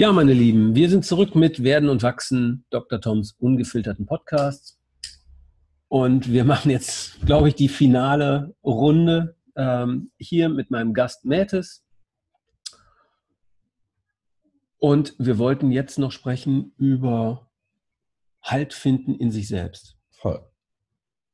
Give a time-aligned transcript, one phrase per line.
[0.00, 3.00] Ja, meine Lieben, wir sind zurück mit Werden und Wachsen, Dr.
[3.00, 4.78] Toms ungefilterten Podcast.
[5.88, 11.84] Und wir machen jetzt, glaube ich, die finale Runde ähm, hier mit meinem Gast Mätes.
[14.76, 17.50] Und wir wollten jetzt noch sprechen über
[18.40, 19.96] Halt finden in sich selbst.
[20.12, 20.48] Voll.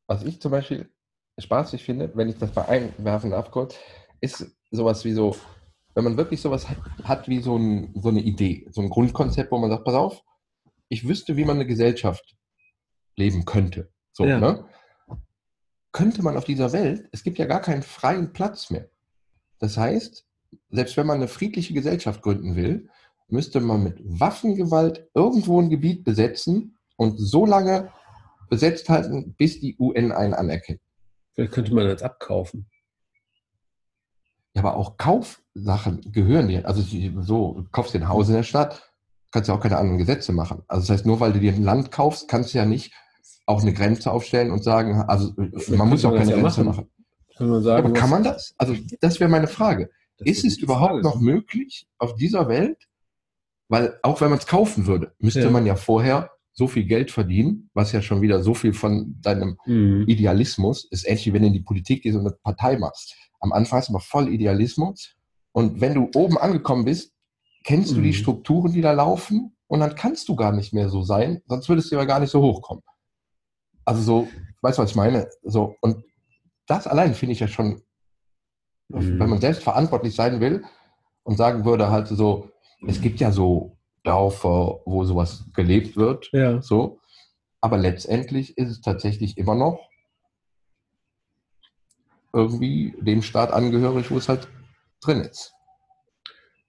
[0.06, 0.90] Was ich zum Beispiel
[1.36, 3.76] spaßig finde, wenn ich das mal einwerfen darf kurz,
[4.22, 5.36] ist sowas wie so,
[5.94, 6.66] wenn man wirklich sowas
[7.04, 10.22] hat wie so, ein, so eine Idee, so ein Grundkonzept, wo man sagt, pass auf,
[10.88, 12.36] ich wüsste, wie man eine Gesellschaft
[13.16, 13.90] leben könnte.
[14.12, 14.38] So, ja.
[14.38, 14.66] ne?
[15.92, 18.90] Könnte man auf dieser Welt, es gibt ja gar keinen freien Platz mehr.
[19.60, 20.26] Das heißt,
[20.70, 22.88] selbst wenn man eine friedliche Gesellschaft gründen will,
[23.28, 27.92] müsste man mit Waffengewalt irgendwo ein Gebiet besetzen und so lange
[28.50, 30.80] besetzt halten, bis die UN einen anerkennt.
[31.32, 32.68] Vielleicht könnte man das abkaufen.
[34.54, 34.96] Ja, aber auch
[35.54, 36.66] Kaufsachen gehören dir.
[36.66, 36.82] Also
[37.22, 38.90] so, du kaufst dir ein Haus in der Stadt,
[39.30, 40.62] kannst ja auch keine anderen Gesetze machen.
[40.68, 42.92] Also das heißt, nur weil du dir ein Land kaufst, kannst du ja nicht
[43.46, 45.32] auch eine Grenze aufstellen und sagen, also
[45.68, 46.66] man muss auch keine ja Grenze machen.
[46.66, 46.90] machen.
[47.36, 48.54] Kann man sagen, aber kann man das?
[48.58, 49.90] Also das wäre meine Frage.
[50.18, 51.02] Ist es überhaupt Frage.
[51.02, 52.78] noch möglich auf dieser Welt?
[53.68, 55.50] Weil auch wenn man es kaufen würde, müsste ja.
[55.50, 59.58] man ja vorher so viel Geld verdienen, was ja schon wieder so viel von deinem
[59.66, 60.04] mhm.
[60.06, 63.16] Idealismus ist, ähnlich wie wenn du in die Politik gehst und eine Partei machst.
[63.40, 65.16] Am Anfang du noch voll Idealismus
[65.54, 67.12] und wenn du oben angekommen bist,
[67.62, 67.96] kennst mhm.
[67.96, 68.14] du die mhm.
[68.14, 71.90] Strukturen, die da laufen und dann kannst du gar nicht mehr so sein, sonst würdest
[71.90, 72.82] du aber gar nicht so hochkommen.
[73.84, 74.28] Also so,
[74.62, 75.28] weißt du, was ich meine?
[75.42, 76.04] So, und
[76.66, 77.82] das allein finde ich ja schon,
[78.88, 79.20] mhm.
[79.20, 80.64] wenn man selbst verantwortlich sein will
[81.22, 82.50] und sagen würde halt so,
[82.86, 86.30] es gibt ja so Dörfer, wo sowas gelebt wird.
[86.32, 86.60] Ja.
[86.60, 86.98] So.
[87.60, 89.88] Aber letztendlich ist es tatsächlich immer noch
[92.32, 94.48] irgendwie dem Staat angehörig, wo es halt
[95.04, 95.54] drin ist.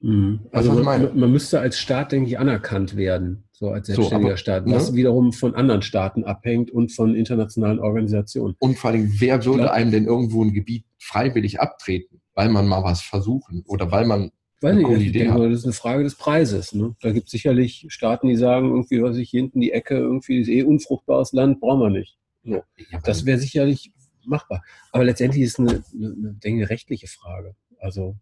[0.02, 0.42] Mhm.
[0.52, 4.38] Also man, man, müsste als Staat, denke ich, anerkannt werden, so als selbstständiger so, aber,
[4.38, 4.98] Staat, was ne?
[4.98, 8.56] wiederum von anderen Staaten abhängt und von internationalen Organisationen.
[8.60, 12.84] Und vor allem, wer würde einem denn irgendwo ein Gebiet freiwillig abtreten, weil man mal
[12.84, 14.32] was versuchen oder weil man
[14.62, 16.74] Weiß nicht, ich denke, das ist eine Frage des Preises.
[16.74, 16.96] Ne?
[17.02, 20.40] Da gibt es sicherlich Staaten, die sagen, irgendwie, was ich hier hinten die Ecke, irgendwie
[20.40, 22.18] ist eh unfruchtbares Land, brauchen wir nicht.
[22.44, 22.64] So.
[23.04, 23.92] Das wäre sicherlich
[24.26, 24.64] machbar.
[24.92, 27.56] Aber letztendlich ist es eine, eine, eine, eine rechtliche Frage.
[27.80, 28.16] Also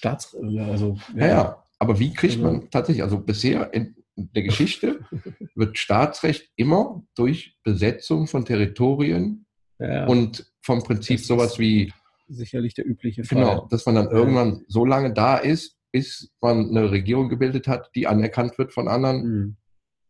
[0.00, 5.00] Staats, also ja, ja, aber wie kriegt man also tatsächlich, also bisher in der Geschichte
[5.54, 9.44] wird Staatsrecht immer durch Besetzung von Territorien
[9.78, 11.92] ja, und vom Prinzip sowas wie
[12.28, 13.42] sicherlich der übliche Fall.
[13.42, 17.90] Genau, dass man dann irgendwann so lange da ist, bis man eine Regierung gebildet hat,
[17.94, 19.56] die anerkannt wird von anderen, mhm.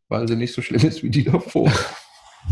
[0.09, 1.73] weil sie nicht so schlimm ist wie die davor.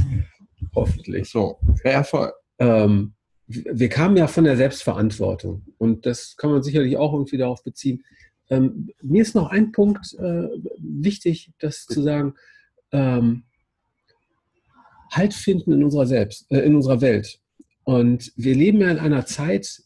[0.74, 1.30] Hoffentlich.
[1.30, 2.32] So, ja, voll.
[2.58, 3.14] Ähm,
[3.48, 8.04] wir kamen ja von der Selbstverantwortung und das kann man sicherlich auch irgendwie darauf beziehen.
[8.50, 10.48] Ähm, mir ist noch ein Punkt äh,
[10.78, 12.34] wichtig, das zu sagen.
[12.92, 13.44] Ähm,
[15.10, 17.40] halt finden in unserer selbst, äh, in unserer Welt.
[17.84, 19.82] Und wir leben ja in einer Zeit,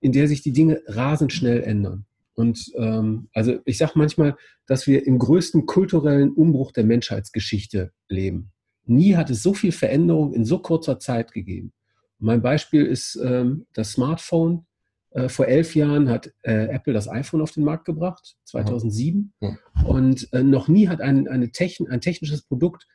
[0.00, 2.06] in der sich die Dinge rasend schnell ändern.
[2.34, 4.36] Und ähm, also ich sage manchmal,
[4.66, 8.52] dass wir im größten kulturellen Umbruch der Menschheitsgeschichte leben.
[8.84, 11.72] Nie hat es so viel Veränderung in so kurzer Zeit gegeben.
[12.18, 14.66] Mein Beispiel ist ähm, das Smartphone.
[15.10, 19.32] Äh, vor elf Jahren hat äh, Apple das iPhone auf den Markt gebracht, 2007.
[19.40, 19.56] Ja.
[19.84, 22.86] Und äh, noch nie hat ein, eine Techn ein technisches Produkt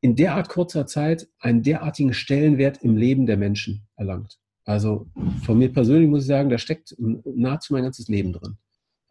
[0.00, 4.38] in derart kurzer Zeit einen derartigen Stellenwert im Leben der Menschen erlangt.
[4.64, 5.08] Also
[5.44, 8.56] von mir persönlich muss ich sagen, da steckt nahezu mein ganzes Leben drin.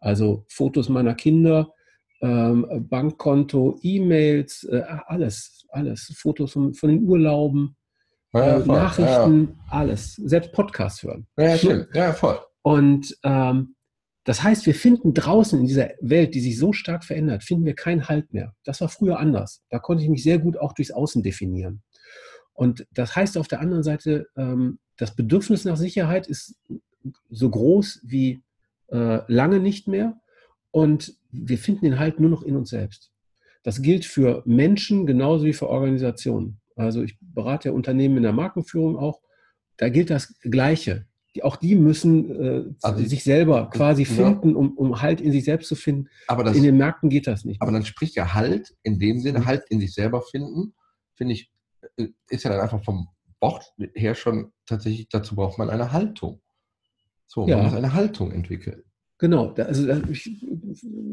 [0.00, 1.72] Also Fotos meiner Kinder,
[2.20, 6.12] ähm, Bankkonto, E-Mails, äh, alles, alles.
[6.16, 7.76] Fotos von, von den Urlauben,
[8.34, 9.64] ja, äh, Nachrichten, ja.
[9.70, 10.14] alles.
[10.16, 11.26] Selbst Podcasts hören.
[11.36, 11.88] Ja, stimmt.
[11.94, 12.38] Ja, voll.
[12.62, 13.74] Und ähm,
[14.24, 17.74] das heißt, wir finden draußen in dieser Welt, die sich so stark verändert, finden wir
[17.74, 18.54] keinen Halt mehr.
[18.64, 19.62] Das war früher anders.
[19.68, 21.82] Da konnte ich mich sehr gut auch durchs Außen definieren.
[22.54, 26.56] Und das heißt auf der anderen Seite, ähm, das Bedürfnis nach Sicherheit ist
[27.28, 28.42] so groß wie
[28.88, 30.18] äh, lange nicht mehr.
[30.70, 33.12] Und wir finden den Halt nur noch in uns selbst.
[33.62, 36.60] Das gilt für Menschen genauso wie für Organisationen.
[36.76, 39.20] Also ich berate ja Unternehmen in der Markenführung auch.
[39.76, 44.76] Da gilt das Gleiche die, auch die müssen äh, also sich selber quasi finden, um,
[44.76, 46.08] um Halt in sich selbst zu finden.
[46.28, 47.60] Aber das, in den Märkten geht das nicht.
[47.60, 49.46] Aber dann spricht ja Halt in dem Sinne, mhm.
[49.46, 50.74] Halt in sich selber finden,
[51.14, 51.50] finde ich,
[51.96, 53.08] äh, ist ja dann einfach vom
[53.40, 56.40] Wort her schon tatsächlich, dazu braucht man eine Haltung.
[57.26, 57.56] So, ja.
[57.56, 58.84] man muss eine Haltung entwickeln.
[59.24, 60.30] Genau, also ich,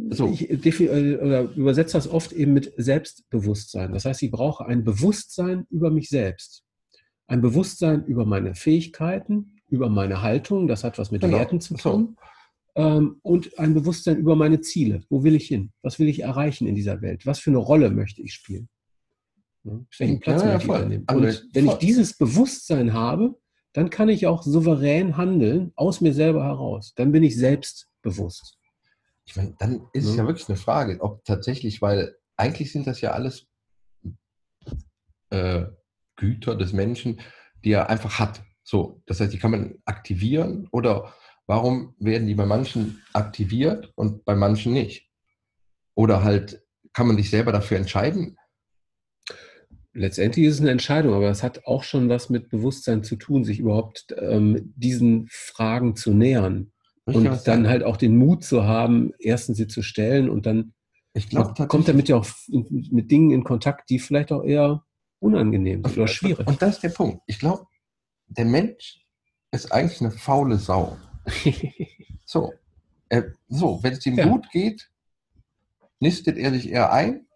[0.09, 0.27] so.
[0.27, 3.93] ich äh, übersetze das oft eben mit Selbstbewusstsein.
[3.93, 6.65] Das heißt, ich brauche ein Bewusstsein über mich selbst.
[7.27, 11.37] Ein Bewusstsein über meine Fähigkeiten, über meine Haltung, das hat was mit genau.
[11.37, 12.17] Werten zu tun.
[12.75, 15.03] ähm, und ein Bewusstsein über meine Ziele.
[15.09, 15.71] Wo will ich hin?
[15.81, 17.25] Was will ich erreichen in dieser Welt?
[17.25, 18.67] Was für eine Rolle möchte ich spielen?
[19.63, 20.79] Welchen Platz Ja, ja, möchte ich voll.
[20.81, 21.03] übernehmen?
[21.07, 21.79] Also, Und wenn ich voll.
[21.79, 23.39] dieses Bewusstsein habe,
[23.71, 26.91] dann kann ich auch souverän handeln aus mir selber heraus.
[26.97, 27.37] Dann bin ich
[28.01, 28.57] selbstbewusst.
[29.25, 30.23] Ich meine, dann ist es Ja.
[30.23, 33.47] ja wirklich eine Frage, ob tatsächlich, weil eigentlich sind das ja alles
[35.29, 35.65] äh,
[36.15, 37.21] Güter des Menschen,
[37.63, 38.43] die er einfach hat.
[38.63, 41.13] So, das heißt, die kann man aktivieren oder
[41.47, 45.09] warum werden die bei manchen aktiviert und bei manchen nicht?
[45.95, 46.63] Oder halt,
[46.93, 48.37] kann man sich selber dafür entscheiden?
[49.93, 53.43] Letztendlich ist es eine Entscheidung, aber es hat auch schon was mit Bewusstsein zu tun,
[53.43, 56.70] sich überhaupt ähm, diesen Fragen zu nähern.
[57.05, 57.67] Und dann sagen?
[57.67, 60.73] halt auch den Mut zu haben, erstens sie zu stellen und dann
[61.13, 64.83] ich glaube man kommt damit ja auch mit Dingen in Kontakt, die vielleicht auch eher
[65.19, 66.47] unangenehm sind oder schwierig.
[66.47, 67.21] Und das ist der Punkt.
[67.27, 67.65] Ich glaube,
[68.27, 69.05] der Mensch
[69.51, 70.97] ist eigentlich eine faule Sau.
[72.25, 72.53] So,
[73.09, 74.25] äh, so wenn es ihm Ja.
[74.29, 74.89] gut geht,
[75.99, 77.27] nistet er sich eher ein,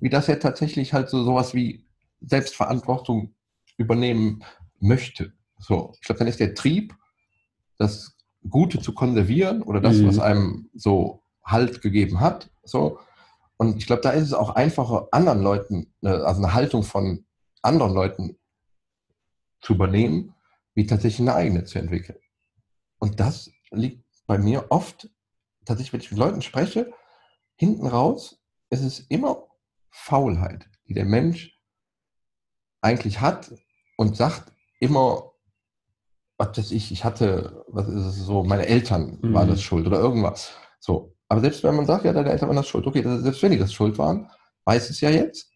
[0.00, 1.86] wie dass er tatsächlich halt so sowas wie
[2.20, 3.34] Selbstverantwortung
[3.78, 4.44] übernehmen
[4.80, 5.32] möchte.
[5.58, 6.94] So, ich glaube, dann ist der Trieb,
[7.78, 8.14] das
[8.48, 10.08] Gute zu konservieren oder das, Mhm.
[10.08, 12.50] was einem so Halt gegeben hat.
[12.64, 12.98] So.
[13.56, 17.24] Und ich glaube, da ist es auch einfacher, anderen Leuten, äh, also eine Haltung von
[17.62, 18.38] anderen Leuten
[19.60, 20.34] zu übernehmen,
[20.74, 22.18] wie tatsächlich eine eigene zu entwickeln.
[22.98, 25.08] Und das liegt bei mir oft,
[25.64, 26.92] tatsächlich, wenn ich mit Leuten spreche,
[27.56, 28.40] hinten raus
[28.70, 29.46] ist es immer
[29.90, 31.60] Faulheit, die der Mensch
[32.80, 33.52] eigentlich hat
[33.96, 35.31] und sagt immer,
[36.48, 39.52] was weiß ich, ich hatte, was ist es so, meine Eltern waren Mhm.
[39.52, 40.52] das schuld oder irgendwas.
[40.80, 41.14] So.
[41.28, 43.52] Aber selbst wenn man sagt, ja, deine Eltern waren das schuld, okay, das, selbst wenn
[43.52, 44.28] die das schuld waren,
[44.64, 45.50] weiß es ja jetzt,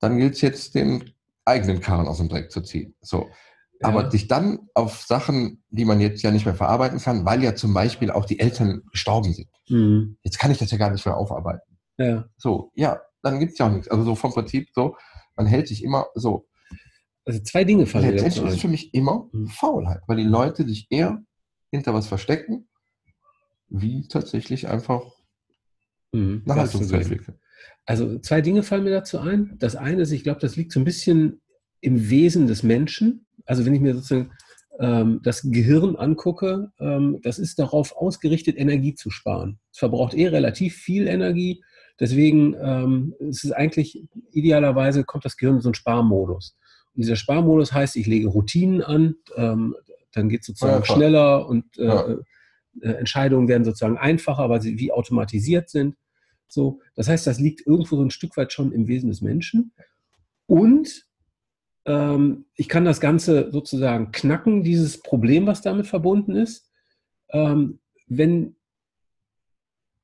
[0.00, 1.12] dann gilt es jetzt, den
[1.44, 2.94] eigenen Karren aus dem Dreck zu ziehen.
[3.00, 3.26] So.
[3.82, 4.10] Aber Ja.
[4.10, 7.74] sich dann auf Sachen, die man jetzt ja nicht mehr verarbeiten kann, weil ja zum
[7.74, 9.48] Beispiel auch die Eltern gestorben sind.
[9.68, 10.16] Mhm.
[10.22, 11.76] Jetzt kann ich das ja gar nicht mehr aufarbeiten.
[11.98, 12.24] ja.
[12.38, 13.88] So, ja, dann gibt es ja auch nichts.
[13.88, 14.96] Also so vom Prinzip so,
[15.36, 16.46] man hält sich immer so.
[17.26, 18.68] Also zwei Dinge fallen mir dazu Letztendlich ist es ein.
[18.68, 19.48] für mich immer Mhm.
[19.48, 21.22] Faulheit, weil die Leute sich eher
[21.70, 22.68] hinter was verstecken,
[23.68, 25.02] wie tatsächlich einfach
[26.12, 26.42] Mhm.
[26.46, 27.38] entwickeln.
[27.86, 29.56] Also zwei Dinge fallen mir dazu ein.
[29.58, 31.40] Das eine ist, ich glaube, das liegt so ein bisschen
[31.80, 33.26] im Wesen des Menschen.
[33.46, 34.30] Also wenn ich mir sozusagen
[34.80, 39.58] ähm, das Gehirn angucke, ähm, das ist darauf ausgerichtet, Energie zu sparen.
[39.72, 41.62] Es verbraucht eh relativ viel Energie.
[42.00, 46.56] Deswegen ähm, ist es eigentlich idealerweise kommt das Gehirn in so einen Sparmodus.
[46.94, 49.74] Dieser Sparmodus heißt, ich lege Routinen an, ähm,
[50.12, 50.96] dann geht es sozusagen voll.
[50.96, 52.06] schneller und äh, Ja.
[52.80, 55.96] äh, Entscheidungen werden sozusagen einfacher, weil sie wie automatisiert sind.
[56.48, 59.72] So, das heißt, das liegt irgendwo so ein Stück weit schon im Wesen des Menschen.
[60.46, 61.06] Und
[61.86, 66.70] ähm, ich kann das Ganze sozusagen knacken, dieses Problem, was damit verbunden ist.
[67.30, 68.56] Ähm, wenn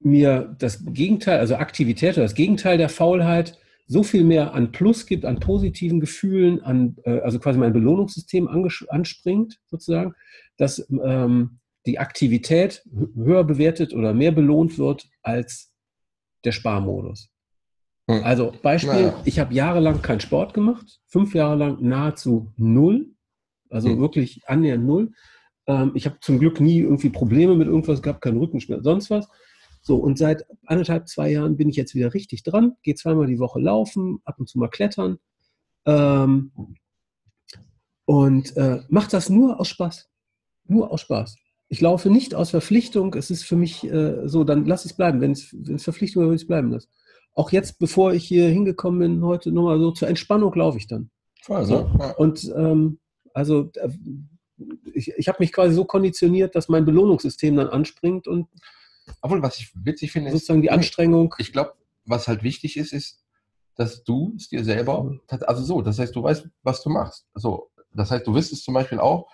[0.00, 5.06] mir das Gegenteil, also Aktivität oder das Gegenteil der Faulheit so viel mehr an Plus
[5.06, 8.48] gibt, an positiven Gefühlen, an, äh, also quasi mein Belohnungssystem
[8.88, 10.14] anspringt, sozusagen,
[10.56, 15.72] dass ähm, die Aktivität hö- höher bewertet oder mehr belohnt wird als
[16.44, 17.30] der Sparmodus.
[18.08, 18.22] Hm.
[18.22, 19.20] Also Beispiel, Naja.
[19.24, 23.10] ich habe jahrelang keinen Sport gemacht, fünf Jahre lang nahezu null,
[23.70, 24.00] also Hm.
[24.00, 25.12] wirklich annähernd null.
[25.66, 29.28] Ähm, ich habe zum Glück nie irgendwie Probleme mit irgendwas gehabt, keinen Rückenschmerz, sonst was.
[29.82, 33.38] So, und seit anderthalb, zwei Jahren bin ich jetzt wieder richtig dran, gehe zweimal die
[33.38, 35.18] Woche laufen, ab und zu mal klettern.
[35.86, 36.52] Ähm,
[38.04, 40.10] und äh, mache das nur aus Spaß.
[40.66, 41.36] Nur aus Spaß.
[41.68, 43.14] Ich laufe nicht aus Verpflichtung.
[43.14, 45.20] Es ist für mich äh, so, dann lass es bleiben.
[45.20, 46.88] Wenn es Verpflichtung ist, würde ich es bleiben lassen.
[47.32, 51.10] Auch jetzt, bevor ich hier hingekommen bin, heute nochmal so zur Entspannung laufe ich dann.
[51.42, 51.90] Voll, So.
[51.98, 52.10] Ja.
[52.16, 52.98] Und ähm,
[53.32, 53.88] also äh,
[54.92, 58.48] ich, ich habe mich quasi so konditioniert, dass mein Belohnungssystem dann anspringt und
[59.20, 61.34] Obwohl, was ich witzig finde, ist, sozusagen die Anstrengung.
[61.38, 61.74] ich glaube,
[62.04, 63.24] was halt wichtig ist, ist,
[63.76, 67.26] dass du es dir selber, also so, das heißt, du weißt, was du machst.
[67.34, 69.30] So, das heißt, du wüsstest zum Beispiel auch,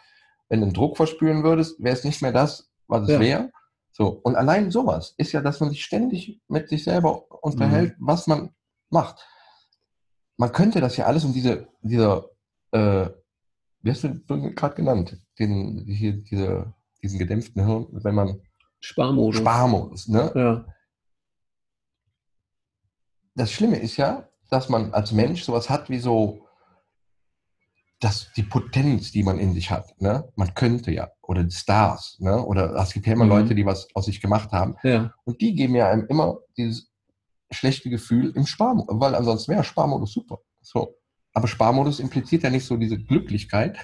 [0.48, 3.20] wenn du einen Druck verspüren würdest, wäre es nicht mehr das, was es Ja.
[3.20, 3.50] wäre.
[3.90, 8.06] So, und allein sowas ist ja, dass man sich ständig mit sich selber unterhält, Mhm.
[8.06, 8.54] was man
[8.90, 9.26] macht.
[10.36, 12.28] Man könnte das ja alles um diese, dieser,
[12.72, 13.08] äh,
[13.80, 18.40] wie hast du den gerade genannt, den, hier, diese, diesen gedämpften Hirn, wenn man
[18.80, 19.40] Sparmodus.
[19.40, 20.32] Sparmodus, ne?
[20.34, 20.64] Ja.
[23.34, 26.46] das Schlimme ist ja, dass man als Mensch sowas hat wie so,
[28.00, 30.30] dass die Potenz, die man in sich hat, ne?
[30.36, 32.44] man könnte ja, oder die Stars, ne?
[32.44, 33.30] oder es gibt ja immer Mhm.
[33.30, 35.12] Leute, die was aus sich gemacht haben, ja.
[35.24, 36.90] und die geben ja einem immer dieses
[37.50, 40.38] schlechte Gefühl im Sparmodus, weil ansonsten wäre Sparmodus super.
[40.60, 40.94] So.
[41.32, 43.78] Aber Sparmodus impliziert ja nicht so diese Glücklichkeit,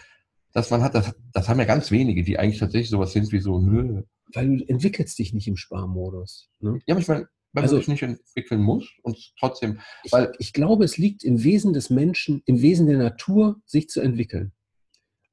[0.52, 3.40] dass man hat, das, das haben ja ganz wenige, die eigentlich tatsächlich sowas sind wie
[3.40, 4.02] so, nö.
[4.34, 6.48] Weil du entwickelst dich nicht im Sparmodus.
[6.60, 6.78] Ne?
[6.86, 10.32] Ja, aber ich meine, weil Also- man sich nicht entwickeln muss und trotzdem, Ich, Weil-
[10.38, 14.52] ich glaube, es liegt im Wesen des Menschen, im Wesen der Natur, sich zu entwickeln.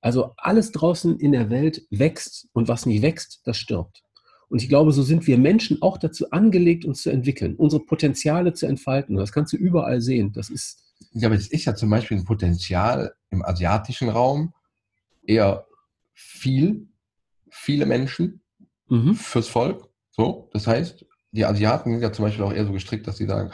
[0.02, 4.02] Also alles draußen in der Welt wächst und was nicht wächst, das stirbt.
[4.48, 8.54] Und ich glaube, so sind wir Menschen auch dazu angelegt, uns zu entwickeln, unsere Potenziale
[8.54, 9.16] zu entfalten.
[9.16, 10.32] Das kannst du überall sehen.
[10.34, 14.54] Das ist, ja, aber es ist ja zum Beispiel ein Potenzial im asiatischen Raum
[15.30, 15.68] eher
[16.14, 16.88] viel,
[17.50, 18.42] viele Menschen
[18.88, 19.14] mhm.
[19.14, 19.88] fürs Volk.
[20.10, 23.28] So, das heißt, die Asiaten sind ja zum Beispiel auch eher so gestrickt, dass sie
[23.28, 23.52] sagen,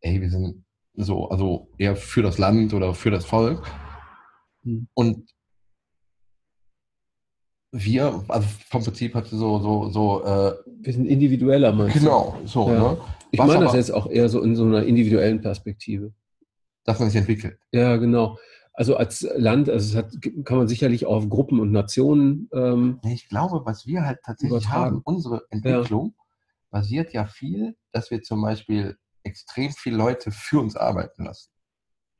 [0.00, 0.64] ey, wir sind
[0.94, 3.66] so, also eher für das Land oder für das Volk.
[4.62, 4.88] Hm.
[4.94, 5.28] Und
[7.72, 12.70] wir, also vom Prinzip hat so, so, so, äh, wir sind individueller, meinst genau, so,
[12.70, 12.92] Ja.
[12.92, 13.00] ne?
[13.32, 16.14] Ich meine das jetzt auch eher so in so einer individuellen Perspektive.
[16.84, 17.58] dass man sich entwickelt.
[17.72, 18.38] Ja, genau.
[18.78, 20.12] Also als Land, also es hat,
[20.44, 24.50] kann man sicherlich auch auf Gruppen und Nationen ähm, Ich glaube, was wir halt tatsächlich
[24.66, 24.96] Übertragen.
[24.96, 26.14] haben, unsere Entwicklung
[26.70, 31.50] basiert ja viel, dass wir zum Beispiel extrem viele Leute für uns arbeiten lassen,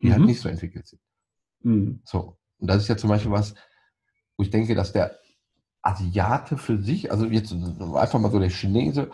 [0.03, 0.27] die halt Mhm.
[0.29, 1.01] nicht so entwickelt sind.
[1.63, 2.39] mh, So.
[2.59, 3.55] Und das ist ja zum Beispiel was,
[4.39, 5.19] wo ich denke, dass der
[5.83, 9.11] Asiate für sich, also jetzt einfach mal so der Chinese,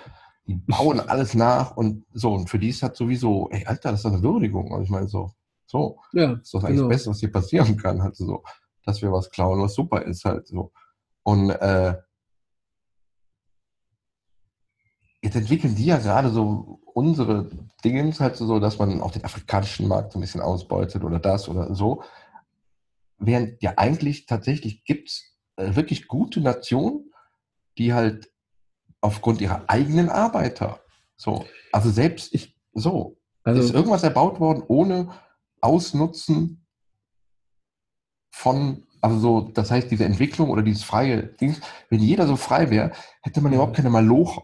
[0.47, 2.33] die bauen alles nach und so.
[2.35, 4.71] Und für die ist das sowieso, ey, Alter, das ist doch eine Würdigung.
[4.73, 5.33] Also ich meine, so,
[5.73, 6.89] so, ja, das ist doch eigentlich genau.
[6.89, 8.45] das Beste, was hier passieren kann, halt so,
[8.85, 10.71] dass wir was klauen, was super ist, halt so.
[11.23, 11.97] Und äh,
[15.23, 17.49] jetzt entwickeln die ja gerade so unsere
[17.83, 21.49] Dinge halt so, dass man auch den afrikanischen Markt so ein bisschen ausbeutet oder das
[21.49, 22.03] oder so.
[23.19, 27.11] Während ja eigentlich tatsächlich gibt es äh, wirklich gute Nationen,
[27.79, 28.31] die halt
[29.01, 30.81] aufgrund ihrer eigenen Arbeiter
[31.17, 35.09] so, also selbst ich so, ist Also irgendwas erbaut worden ohne
[35.63, 36.67] Ausnutzen
[38.35, 41.57] von, also so, das heißt, diese Entwicklung oder dieses freie Ding,
[41.91, 42.93] wenn jeder so frei wäre,
[43.23, 44.43] hätte man überhaupt keine Maloche,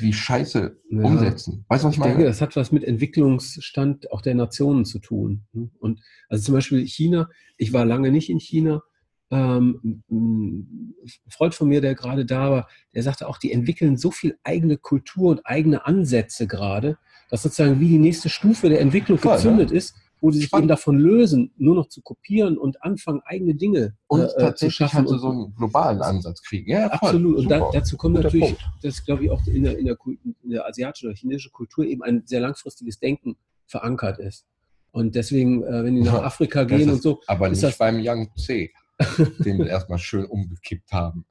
[0.00, 1.02] die Scheiße Ja.
[1.02, 1.64] umsetzen.
[1.68, 2.28] Weißt du, was ich Ich denke, meine?
[2.30, 5.44] das hat was mit Entwicklungsstand auch der Nationen zu tun.
[5.78, 8.82] Und also zum Beispiel China, ich war lange nicht in China.
[9.30, 10.94] Ähm, ein
[11.28, 14.78] Freund von mir, der gerade da war, der sagte auch, die entwickeln so viel eigene
[14.78, 16.96] Kultur und eigene Ansätze gerade,
[17.30, 20.64] dass sozusagen wie die nächste Stufe der Entwicklung Voll, gezündet ist, wo die sich Spannend.
[20.64, 24.38] eben davon lösen, nur noch zu kopieren und anfangen, eigene Dinge Und äh, äh, zu
[24.38, 24.96] tatsächlich schaffen.
[24.98, 26.70] halt so, so einen globalen Ansatz kriegen.
[26.70, 27.38] Ja, voll, Absolut.
[27.38, 28.64] Und da, dazu kommt Guter natürlich, Punkt.
[28.82, 29.96] dass, glaube ich, auch in der, in, der,
[30.44, 34.44] in der asiatischen oder chinesischen Kultur eben ein sehr langfristiges Denken verankert ist.
[34.90, 37.62] Und deswegen, äh, wenn die nach Afrika das gehen ist- und so, Aber ist nicht
[37.64, 38.72] das- beim Young C,
[39.44, 41.24] den wir erstmal schön umgekippt haben.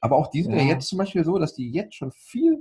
[0.00, 0.58] Aber auch die sind ja.
[0.62, 0.64] Ja.
[0.74, 2.58] jetzt zum Beispiel so, dass die jetzt schon viel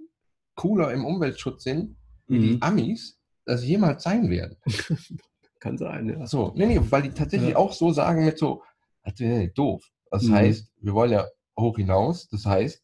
[0.56, 1.96] cooler im Umweltschutz sind,
[2.28, 2.42] wie Mhm.
[2.44, 4.56] die Amis, das jemals sein werden.
[5.62, 6.26] kann sein, ja.
[6.28, 7.56] So, nee, nee, weil die tatsächlich Ja.
[7.56, 8.64] auch so sagen mit so,
[9.04, 9.88] das wäre doof.
[10.10, 10.34] Das Mhm.
[10.34, 11.26] heißt, wir wollen ja
[11.58, 12.84] hoch hinaus, das heißt,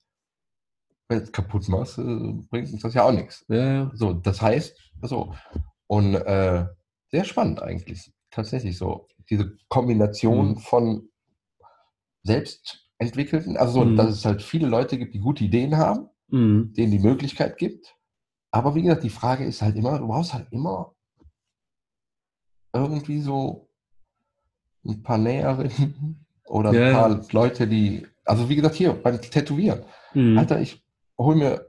[1.10, 2.04] wenn du es kaputt machst, äh,
[2.50, 3.44] bringt uns das ja auch nichts.
[3.50, 3.92] Ja.
[3.94, 5.34] So, das heißt, so.
[5.88, 6.66] Und äh,
[7.10, 8.12] sehr spannend eigentlich.
[8.30, 9.08] Tatsächlich so.
[9.30, 10.58] Diese Kombination Mhm.
[10.58, 11.10] von
[12.24, 13.96] selbstentwickelten, also so, Mhm.
[13.96, 16.74] dass es halt viele Leute gibt, die gute Ideen haben, Mhm.
[16.74, 17.96] denen die Möglichkeit gibt.
[18.52, 20.94] Aber wie gesagt, die Frage ist halt immer, du brauchst halt immer
[22.80, 23.70] irgendwie so
[24.86, 26.94] ein paar Näherinnen oder ein Ja, ja.
[26.94, 29.84] paar Leute, die, also wie gesagt, hier beim Tätowieren.
[30.14, 30.38] Mhm.
[30.38, 30.84] Alter, ich
[31.18, 31.66] hole mir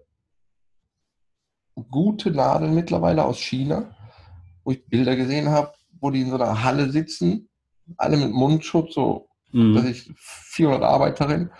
[1.90, 3.94] gute Nadeln mittlerweile aus China,
[4.64, 7.48] wo ich Bilder gesehen habe, wo die in so einer Halle sitzen,
[7.96, 9.86] alle mit Mundschutz, so, dass Mhm.
[9.86, 11.50] ich 400 Arbeiterinnen,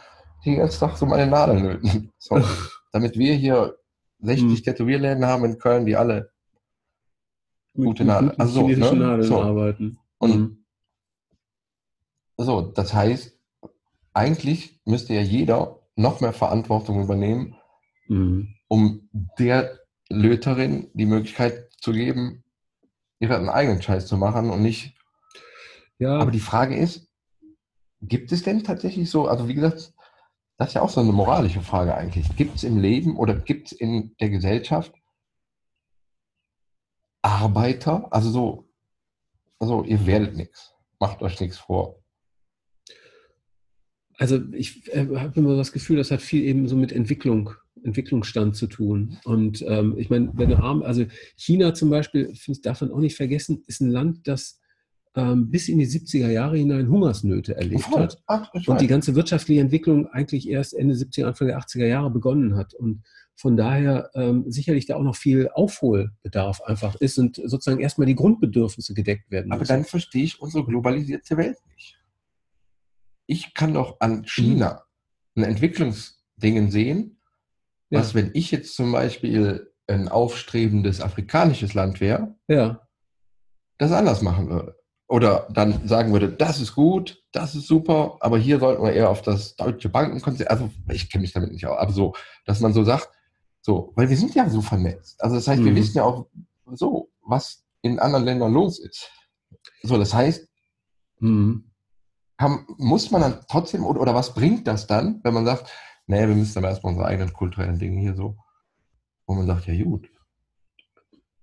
[0.45, 2.13] die den ganzen Tag so meine Nadeln löten.
[2.19, 2.39] So,
[2.93, 3.77] damit wir hier
[4.21, 4.63] 60 Mhm.
[4.65, 6.31] Tätowierläden haben in Köln, die alle
[7.85, 8.39] gute Nadeln.
[8.39, 9.05] Also so, chinesischen ne?
[9.07, 9.41] Nadeln So.
[9.43, 9.99] arbeiten.
[10.19, 10.65] Und Mhm.
[12.37, 13.39] so, das heißt,
[14.13, 17.57] eigentlich müsste ja jeder noch mehr Verantwortung übernehmen,
[18.09, 18.55] Mhm.
[18.69, 19.09] um
[19.39, 22.45] der Löterin die Möglichkeit zu geben,
[23.21, 24.95] ihren eigenen Scheiß zu machen und nicht.
[25.99, 27.09] Ja, Aber die Frage ist,
[28.01, 29.93] gibt es denn tatsächlich so, also wie gesagt,
[30.57, 32.35] das ist ja auch so eine moralische Frage eigentlich.
[32.37, 34.93] Gibt es im Leben oder gibt es in der Gesellschaft
[37.23, 38.69] Arbeiter, also so,
[39.59, 42.03] also ihr werdet nichts, macht euch nichts vor.
[44.19, 47.51] Also ich äh, habe immer das Gefühl, das hat viel eben so mit Entwicklung,
[47.85, 49.19] Entwicklungsstand zu tun.
[49.25, 51.05] Und ähm, ich meine, wenn du arm, also
[51.37, 54.61] China zum Beispiel, finde ich, darf man auch nicht vergessen, ist ein Land, das
[55.15, 58.21] ähm, bis in die 70er Jahre hinein Hungersnöte erlebt hat.
[58.27, 62.57] Ach, Und die ganze wirtschaftliche Entwicklung eigentlich erst Ende 70er, Anfang der 80er Jahre begonnen
[62.57, 62.75] hat.
[62.75, 63.03] Und
[63.41, 68.17] von daher ähm, sicherlich da auch noch viel Aufholbedarf einfach ist und sozusagen erstmal die
[68.17, 69.73] Grundbedürfnisse gedeckt werden Aber müssen.
[69.73, 71.97] dann verstehe ich unsere globalisierte Welt nicht.
[73.27, 74.85] ich kann doch an China
[75.37, 77.21] ein Entwicklungsdingen sehen,
[77.91, 78.01] Ja.
[78.01, 82.87] was, wenn ich jetzt zum Beispiel ein aufstrebendes afrikanisches Land wäre, Ja.
[83.79, 84.77] das anders machen würde.
[85.11, 89.09] Oder dann sagen würde, das ist gut, das ist super, aber hier sollten wir eher
[89.09, 92.15] auf das deutsche Bankenkonzept, also ich kenne mich damit nicht aus, aber so,
[92.45, 93.09] dass man so sagt,
[93.69, 95.23] so, weil wir sind ja so vernetzt.
[95.23, 95.77] Also das heißt, wir Mhm.
[95.77, 96.27] wissen ja auch
[96.73, 99.11] so, was in anderen Ländern los ist.
[99.83, 100.49] So, das heißt,
[101.21, 101.65] Mhm.
[102.39, 105.71] kann, muss man dann trotzdem, oder, oder was bringt das dann, wenn man sagt,
[106.07, 108.39] nee, wir müssen aber erstmal unsere eigenen kulturellen Dinge hier so,
[109.27, 110.09] wo man sagt, ja gut,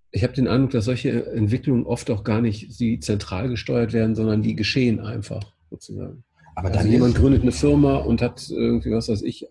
[0.10, 4.16] Ich habe den Eindruck, dass solche Entwicklungen oft auch gar nicht sie zentral gesteuert werden,
[4.16, 6.24] sondern die geschehen einfach sozusagen.
[6.56, 9.46] aber Also dann jemand gründet eine Firma und hat irgendwie, was weiß ich,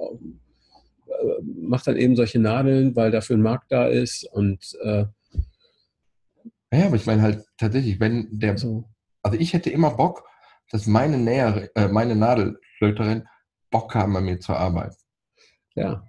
[1.43, 5.07] macht dann eben solche Nadeln, weil dafür ein Markt da ist und äh,
[6.73, 8.91] ja, aber ich meine halt tatsächlich, wenn der so.
[9.23, 10.29] Also ich hätte immer Bock,
[10.71, 13.29] dass meine Näher, äh, meine Nadelflöterin
[13.71, 14.97] Bock haben, bei mir zu arbeiten.
[15.75, 16.05] Ja,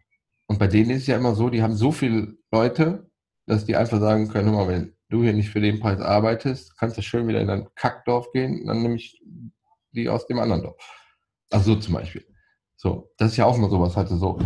[0.48, 3.10] Und bei denen ist es ja immer so, die haben so viele Leute,
[3.48, 6.78] dass die einfach sagen können, hör mal, wenn du hier nicht für den Preis arbeitest,
[6.78, 9.22] kannst du schön wieder in dein Kackdorf gehen, dann nehme ich
[9.92, 10.78] die aus dem anderen Dorf.
[11.52, 12.26] Also so zum Beispiel.
[12.76, 14.40] So, das ist ja auch mal sowas, halt so,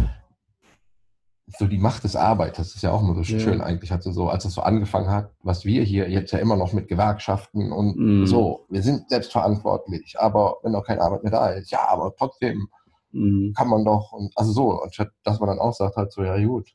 [1.57, 3.39] so die Macht des Arbeiters, das ist ja auch mal so Ja.
[3.39, 6.55] schön eigentlich, hatte so, als es so angefangen hat, was wir hier jetzt ja immer
[6.55, 8.25] noch mit Gewerkschaften und Mhm.
[8.27, 12.67] so, wir sind selbstverantwortlich, aber wenn noch keine Arbeit mehr da ist, ja, aber trotzdem
[13.11, 13.53] mhm.
[13.57, 16.37] kann man doch, und, also so, anstatt dass man dann auch sagt, halt so, ja
[16.45, 16.69] gut,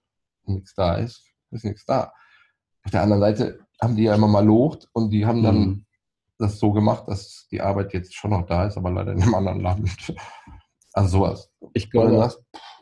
[0.47, 2.12] nichts da ist, ist nichts da.
[2.85, 5.85] Auf der anderen Seite haben die ja immer mal locht und die haben dann Mhm.
[6.38, 9.35] das so gemacht, dass die Arbeit jetzt schon noch da ist, aber leider in einem
[9.35, 9.88] anderen Land.
[10.97, 11.50] Also sowas.
[11.73, 12.12] ich glaube,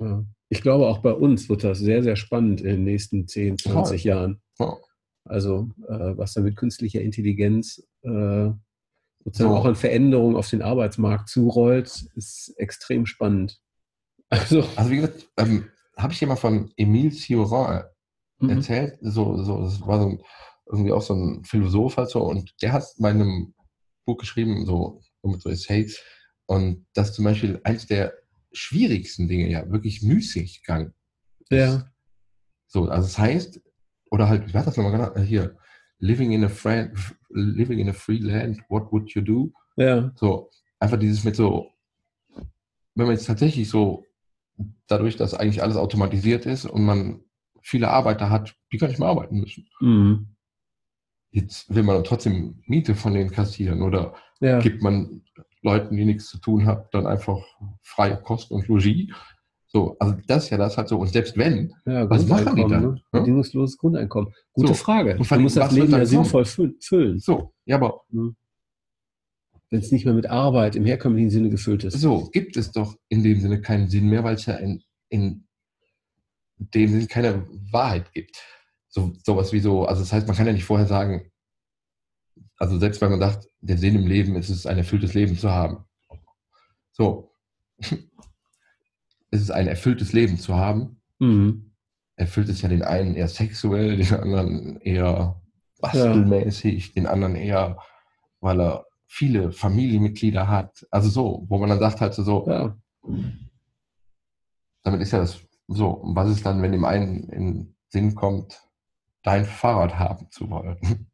[0.00, 0.22] ja.
[0.52, 4.04] Ich glaube, auch bei uns wird das sehr, sehr spannend in den nächsten 10, 20
[4.04, 4.42] Jahren.
[4.58, 4.76] ja,
[5.24, 8.50] Also äh, was da mit künstlicher Intelligenz äh,
[9.24, 9.56] sozusagen So.
[9.56, 13.62] auch an Veränderungen auf den Arbeitsmarkt zurollt, ist extrem spannend.
[14.28, 17.84] Also, also wie gesagt, ähm, habe ich dir mal von Emile Cioran
[18.38, 18.50] mhm.
[18.50, 20.22] erzählt, so, so, das war so ein,
[20.66, 23.54] irgendwie auch so ein Philosoph halt so, und der hat bei einem
[24.04, 25.98] Buch geschrieben, so, so mit so Essays,
[26.44, 28.12] und das zum Beispiel eins der
[28.52, 30.92] schwierigsten Dinge, ja, wirklich Müßiggang.
[31.48, 31.58] ist.
[31.58, 31.90] ja,
[32.66, 33.60] So, also das heißt,
[34.10, 35.12] oder halt, wie war das nochmal?
[35.16, 35.56] Äh, Hier,
[35.98, 36.92] living in a friend,
[37.30, 39.52] living in a free land, what would you do?
[39.76, 41.70] ja, So, einfach dieses mit so,
[42.94, 44.04] wenn man jetzt tatsächlich so,
[44.86, 47.24] dadurch, dass eigentlich alles automatisiert ist und man
[47.62, 49.66] viele Arbeiter hat, die gar nicht mehr arbeiten müssen.
[49.80, 50.28] mhm.
[51.34, 55.22] Jetzt will man trotzdem Miete von denen kassieren oder ja, gibt man
[55.62, 57.38] Leuten, die nichts zu tun haben, dann einfach
[57.82, 59.10] freie Kost und Logis.
[59.68, 60.98] So, also das ist ja das halt so.
[60.98, 62.82] Und selbst wenn, ja, was machen die dann?
[62.82, 63.02] Ne?
[63.10, 64.32] Bedingungsloses Grundeinkommen.
[64.52, 64.74] Gute So.
[64.74, 65.16] Frage.
[65.16, 70.04] Und Du musst das Leben ja sinnvoll fü- füllen, so, ja, aber wenn es nicht
[70.04, 71.98] mehr mit Arbeit im herkömmlichen Sinne gefüllt ist.
[71.98, 75.46] so gibt es doch in dem Sinne keinen Sinn mehr, weil es ja in, in
[76.58, 78.42] dem Sinn keine Wahrheit gibt.
[78.88, 81.31] So, sowas wie so, also das heißt, man kann ja nicht vorher sagen,
[82.62, 85.50] also selbst wenn man sagt, der Sinn im Leben ist es, ein erfülltes Leben zu
[85.50, 85.84] haben.
[86.92, 87.34] So.
[87.80, 91.00] es ist ein erfülltes Leben zu haben.
[91.18, 91.72] Mhm.
[92.14, 95.42] Erfüllt es ja den einen eher sexuell, den anderen eher
[95.80, 97.78] bastelmäßig, den anderen eher,
[98.38, 100.86] weil er viele Familienmitglieder hat.
[100.92, 102.78] Also so, wo man dann sagt halt so, so Ja,
[104.84, 105.88] damit ist ja das so.
[105.88, 108.62] Und was ist dann, wenn dem einen in den Sinn kommt,
[109.24, 111.08] dein Fahrrad haben zu wollen?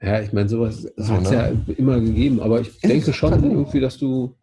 [0.00, 1.36] Ja, ich meine, sowas So, hat es ne?
[1.66, 4.36] ja immer gegeben, aber ich denke schon irgendwie, dass du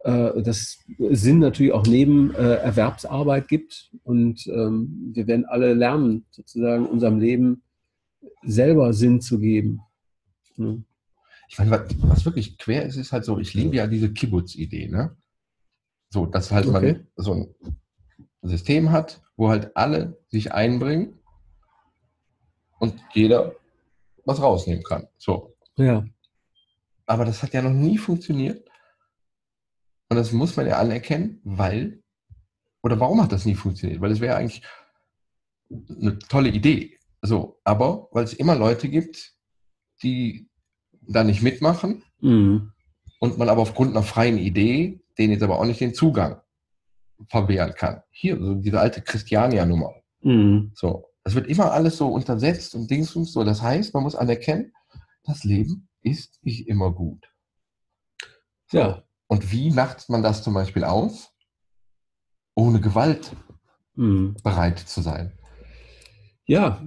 [0.00, 6.26] äh, dass Sinn natürlich auch neben äh, Erwerbsarbeit gibt und ähm, wir werden alle lernen,
[6.30, 7.62] sozusagen unserem Leben
[8.42, 9.80] selber Sinn zu geben.
[10.56, 10.84] Ne?
[11.48, 14.88] Ich meine, was, was wirklich quer ist, ist halt so, ich liebe ja diese Kibbutz-Idee,
[14.88, 15.16] ne?
[16.10, 16.92] So, dass halt Okay.
[16.92, 17.54] man so ein
[18.42, 21.18] System hat, wo halt alle sich einbringen
[22.78, 23.54] und jeder
[24.24, 25.08] was rausnehmen kann.
[25.18, 25.56] So.
[25.76, 26.04] Ja,
[27.06, 28.68] Aber das hat ja noch nie funktioniert.
[30.08, 32.02] Und das muss man ja anerkennen, weil,
[32.82, 34.00] oder warum hat das nie funktioniert?
[34.00, 34.62] Weil es wäre eigentlich
[35.70, 36.98] eine tolle Idee.
[37.22, 39.34] So, aber weil es immer Leute gibt,
[40.02, 40.48] die
[41.00, 42.72] da nicht mitmachen mhm.
[43.18, 46.40] und man aber aufgrund einer freien Idee denen jetzt aber auch nicht den Zugang
[47.28, 48.02] verwehren kann.
[48.10, 49.94] Hier, so diese alte Christiania-Nummer.
[50.22, 50.72] Mhm.
[50.74, 53.44] So, es wird immer alles so untersetzt und Dings und so.
[53.44, 54.72] Das heißt, man muss anerkennen,
[55.24, 57.26] das Leben ist nicht immer gut.
[58.66, 58.78] So.
[58.78, 61.30] ja, Und wie macht man das zum Beispiel aus?
[62.54, 63.34] Ohne Gewalt
[63.94, 64.36] mhm.
[64.42, 65.32] bereit zu sein.
[66.46, 66.82] ja,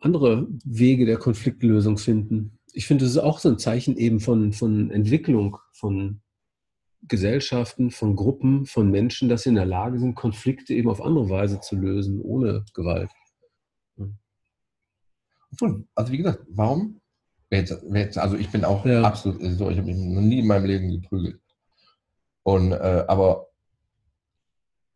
[0.00, 2.58] andere Wege der Konfliktlösung finden.
[2.72, 6.22] Ich finde, das ist auch so ein Zeichen eben von, von Entwicklung, von
[7.08, 11.28] Gesellschaften, von Gruppen, von Menschen, dass sie in der Lage sind, Konflikte eben auf andere
[11.28, 13.10] Weise zu lösen, ohne Gewalt.
[15.94, 17.00] Also wie gesagt, warum?
[17.50, 19.02] Also ich bin auch ja.
[19.02, 21.40] absolut so, ich habe mich noch nie in meinem Leben geprügelt.
[22.44, 23.48] Und äh, aber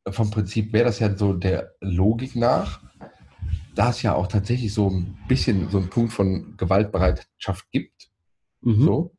[0.09, 2.81] vom Prinzip wäre das ja so der Logik nach,
[3.75, 8.11] da es ja auch tatsächlich so ein bisschen so einen Punkt von Gewaltbereitschaft gibt,
[8.63, 8.85] mhm.
[8.85, 9.17] so,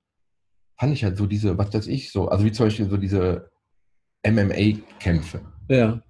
[0.79, 3.51] fand ich halt so diese, was weiß ich, so, also wie zum Beispiel so diese
[4.25, 5.41] MMA-Kämpfe.
[5.69, 6.01] Ja.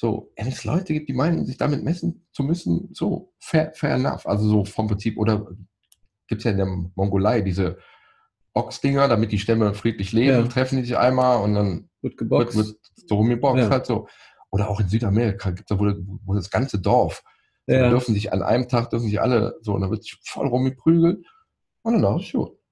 [0.00, 3.96] So, wenn es Leute gibt, die meinen, sich damit messen zu müssen, so, fair, fair
[3.96, 4.26] enough.
[4.26, 5.46] Also so vom Prinzip, oder
[6.26, 7.76] gibt es ja in der Mongolei diese
[8.54, 10.46] Boxdinger, damit die Stämme friedlich leben, ja.
[10.46, 12.56] treffen die sich einmal und dann wird geboxt.
[12.56, 13.68] Wird, wird so rumgeboxt ja.
[13.68, 14.08] halt so.
[14.50, 15.92] Oder auch in Südamerika gibt es da, wo,
[16.24, 17.22] wo, das ganze Dorf,
[17.66, 17.84] ja.
[17.84, 20.46] so, dürfen sich an einem Tag, dürfen sich alle so, und dann wird sich voll
[20.46, 21.26] rumgeprügelt
[21.82, 22.24] und dann gut.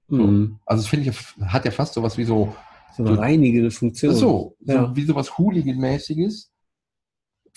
[0.09, 0.17] So.
[0.17, 0.61] Mhm.
[0.65, 2.55] Also das finde ich, hat ja fast sowas wie so
[2.97, 4.15] so eine reinigende Funktion.
[4.15, 4.87] So, ja.
[4.87, 6.51] so wie sowas Hooligan-mäßiges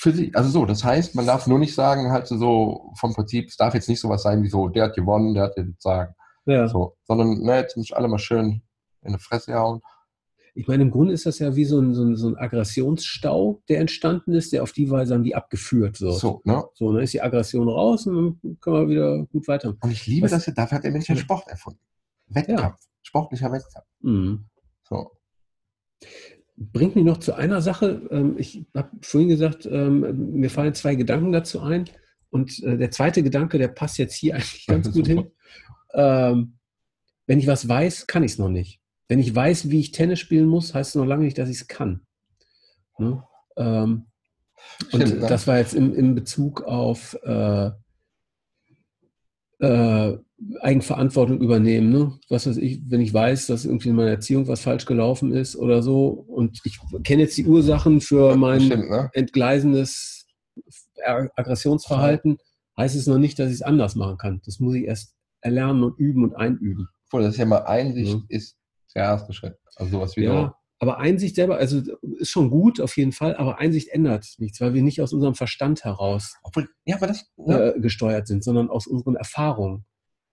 [0.01, 0.33] für sie.
[0.33, 3.75] Also so, das heißt, man darf nur nicht sagen, halt so vom Prinzip, es darf
[3.75, 6.15] jetzt nicht sowas sein wie so, der hat gewonnen, der hat jetzt sagen.
[6.45, 6.67] Ja.
[6.67, 8.63] So, sondern ne, jetzt muss alle mal schön
[9.03, 9.81] in die Fresse hauen.
[10.55, 13.61] Ich meine, im Grunde ist das ja wie so ein, so ein, so ein Aggressionsstau,
[13.69, 16.15] der entstanden ist, der auf die Weise an die abgeführt wird.
[16.15, 16.63] So, ne?
[16.73, 19.75] So, dann ist die Aggression raus und dann können wir wieder gut weiter.
[19.79, 21.79] Und ich liebe Was, das ja, dafür hat der Mensch ja Sport erfunden.
[22.25, 22.77] Wettkampf, ja.
[23.03, 23.85] sportlicher Wettkampf.
[23.99, 24.45] Mhm.
[24.81, 25.11] So.
[26.71, 28.07] Bringt mich noch zu einer Sache.
[28.11, 31.89] Ähm, ich habe vorhin gesagt, ähm, mir fallen zwei Gedanken dazu ein.
[32.29, 35.27] Und äh, der zweite Gedanke, der passt jetzt hier eigentlich ganz gut hin.
[35.93, 36.53] Ähm,
[37.27, 38.79] wenn ich was weiß, kann ich es noch nicht.
[39.09, 41.57] Wenn ich weiß, wie ich Tennis spielen muss, heißt es noch lange nicht, dass ich
[41.57, 42.05] es kann.
[42.97, 43.21] Ne?
[43.57, 44.05] Und
[44.87, 47.71] Stimmt, das war jetzt im, im Bezug auf äh,
[49.61, 50.17] äh,
[50.59, 51.91] Eigenverantwortung übernehmen.
[51.91, 52.19] Ne?
[52.29, 55.55] Was weiß ich, wenn ich weiß, dass irgendwie in meiner Erziehung was falsch gelaufen ist
[55.55, 59.09] oder so und ich kenne jetzt die Ursachen für mein Stimmt, ne?
[59.13, 60.25] entgleisendes
[61.05, 62.37] Aggressionsverhalten,
[62.77, 64.41] heißt es noch nicht, dass ich es anders machen kann.
[64.45, 66.87] Das muss ich erst erlernen und üben und einüben.
[67.09, 68.21] Voll, das ist ja mal Einsicht ja.
[68.29, 68.57] ist
[68.95, 69.57] der erste Schritt.
[69.75, 71.79] Also sowas wie ja, aber Einsicht selber, also
[72.17, 75.35] ist schon gut auf jeden Fall, aber Einsicht ändert nichts, weil wir nicht aus unserem
[75.35, 77.67] Verstand heraus Obwohl, ja, das, ja.
[77.67, 79.85] äh, gesteuert sind, sondern aus unseren Erfahrungen.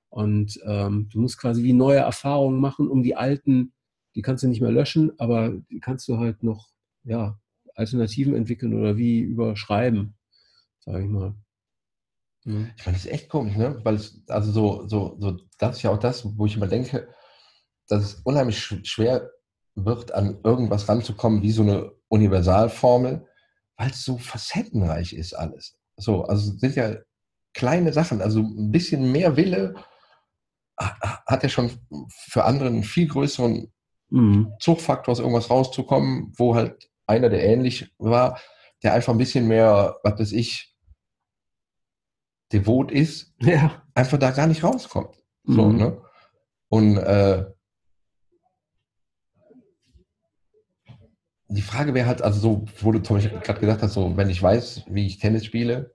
[0.08, 3.74] Und ähm, du musst quasi wie neue Erfahrungen machen, um die alten,
[4.14, 6.70] die kannst du nicht mehr löschen, aber die kannst du halt noch,
[7.04, 7.38] ja,
[7.74, 10.16] Alternativen entwickeln oder wie überschreiben,
[10.78, 11.34] sage ich mal.
[12.44, 12.70] Mhm.
[12.74, 13.80] Ich meine, das ist echt komisch, ne?
[13.84, 17.06] Weil es, also so, so, so, das ist ja auch das, wo ich immer denke,
[17.87, 19.30] dass es unheimlich schwer
[19.84, 23.26] wird, an irgendwas ranzukommen, wie so eine Universalformel,
[23.76, 25.76] weil es so facettenreich ist alles.
[25.96, 26.96] So, also sind ja
[27.54, 29.74] kleine Sachen, also ein bisschen mehr Wille
[30.78, 31.70] hat ja schon
[32.08, 33.72] für andere einen viel größeren
[34.10, 34.52] mhm.
[34.60, 38.40] Zugfaktor, aus irgendwas rauszukommen, wo halt einer, der ähnlich war,
[38.82, 40.76] der einfach ein bisschen mehr, was weiß ich,
[42.52, 43.82] devot ist, ja.
[43.94, 45.16] einfach da gar nicht rauskommt.
[45.44, 45.76] So, mhm.
[45.76, 46.02] ne?
[46.68, 47.46] Und äh,
[51.48, 54.30] die Frage wäre halt, also so, wo du zum Beispiel gerade gesagt hast, so, wenn
[54.30, 55.94] ich weiß, wie ich Tennis spiele,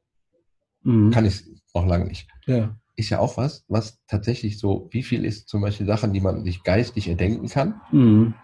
[0.81, 1.11] mhm.
[1.11, 2.27] kann ich es noch lange nicht.
[2.45, 6.21] Ja ist ja auch was, was tatsächlich so, wie viel ist zum Beispiel Sachen, die
[6.21, 7.81] man sich geistig erdenken kann?
[7.91, 8.35] Mhm.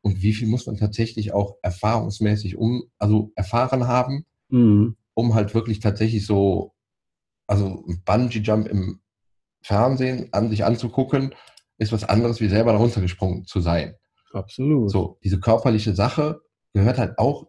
[0.00, 4.96] Und wie viel muss man tatsächlich auch erfahrungsmäßig um, also erfahren haben, mhm.
[5.14, 6.74] um halt wirklich tatsächlich so,
[7.46, 9.00] also ein Bungee-Jump im
[9.62, 11.34] Fernsehen an sich anzugucken,
[11.78, 13.94] ist was anderes, wie selber darunter gesprungen zu sein.
[14.34, 14.90] Absolut.
[14.90, 16.40] So, diese körperliche Sache
[16.72, 17.48] gehört halt auch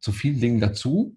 [0.00, 1.16] zu vielen Dingen dazu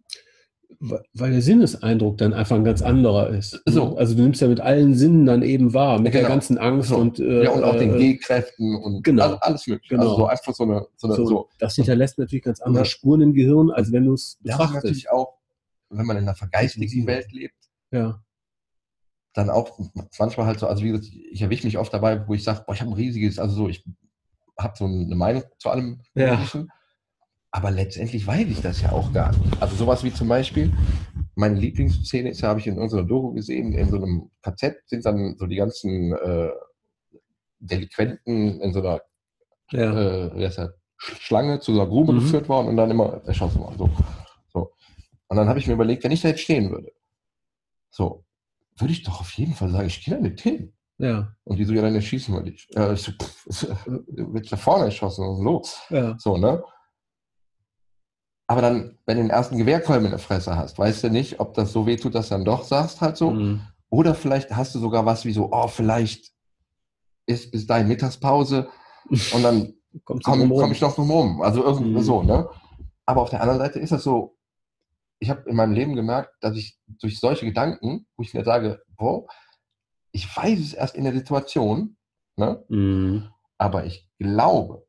[1.13, 3.61] weil der Sinneseindruck dann einfach ein ganz anderer ist.
[3.65, 3.97] So.
[3.97, 6.23] Also du nimmst ja mit allen Sinnen dann eben wahr, mit genau.
[6.23, 6.97] der ganzen Angst so.
[6.97, 9.35] und äh, ja und auch den äh, Gehkräften und genau.
[9.41, 9.95] alles mögliche.
[9.99, 10.11] Also genau.
[10.11, 11.49] Also so einfach so eine, so eine so.
[11.59, 12.89] Das hinterlässt natürlich ganz andere ja.
[12.89, 14.75] Spuren im Gehirn, als wenn du es betrachtest.
[14.75, 15.37] Das natürlich auch,
[15.89, 17.55] wenn man in einer vergeistigen Welt lebt.
[17.91, 18.23] Ja.
[19.33, 19.79] Dann auch
[20.19, 22.73] manchmal halt so, also wie gesagt, ich erwische mich oft dabei, wo ich sage, boah,
[22.73, 23.85] ich habe ein riesiges, also so, ich
[24.61, 26.41] habe so eine Meinung zu allem ja.
[27.53, 29.61] Aber letztendlich weiß ich das ja auch gar nicht.
[29.61, 30.71] Also sowas wie zum Beispiel,
[31.35, 35.35] meine Lieblingsszene ist, habe ich in unserer Doku gesehen, in so einem KZ sind dann
[35.37, 36.49] so die ganzen äh,
[37.59, 39.01] Delinquenten in so einer
[39.71, 40.27] ja.
[40.27, 42.19] äh, das, Schlange zu so einer Grube mhm.
[42.19, 43.77] geführt worden und dann immer erschossen worden.
[43.77, 43.89] So.
[44.53, 44.71] so.
[45.27, 46.91] Und dann habe ich mir überlegt, wenn ich da jetzt stehen würde,
[47.89, 48.23] so,
[48.77, 50.73] würde ich doch auf jeden Fall sagen, ich gehe da nicht hin.
[51.01, 51.33] Ja.
[51.45, 52.67] Und die so, ja, dann erschießen wir dich.
[52.75, 53.67] Ja, ich so, pff,
[54.07, 55.61] wird da vorne erschossen und so.
[55.89, 56.15] Ja.
[56.19, 56.63] So, ne?
[58.45, 61.55] Aber dann, wenn du den ersten Gewehrkolben in der Fresse hast, weißt du nicht, ob
[61.55, 63.31] das so wehtut, dass du dann doch sagst halt so.
[63.31, 63.61] Mhm.
[63.89, 66.31] Oder vielleicht hast du sogar was wie so, oh, vielleicht
[67.25, 68.69] ist bis dahin Mittagspause
[69.33, 69.73] und dann
[70.05, 71.41] komme komm ich noch drum rum.
[71.41, 72.01] Also irgendwie mhm.
[72.01, 72.47] so, ne?
[73.05, 74.37] Aber auf der anderen Seite ist das so,
[75.19, 78.81] ich habe in meinem Leben gemerkt, dass ich durch solche Gedanken, wo ich mir sage,
[78.97, 79.25] boah,
[80.11, 81.97] ich weiß es erst in der Situation,
[82.37, 82.63] ne?
[82.69, 83.29] Mhm.
[83.57, 84.85] aber ich glaube,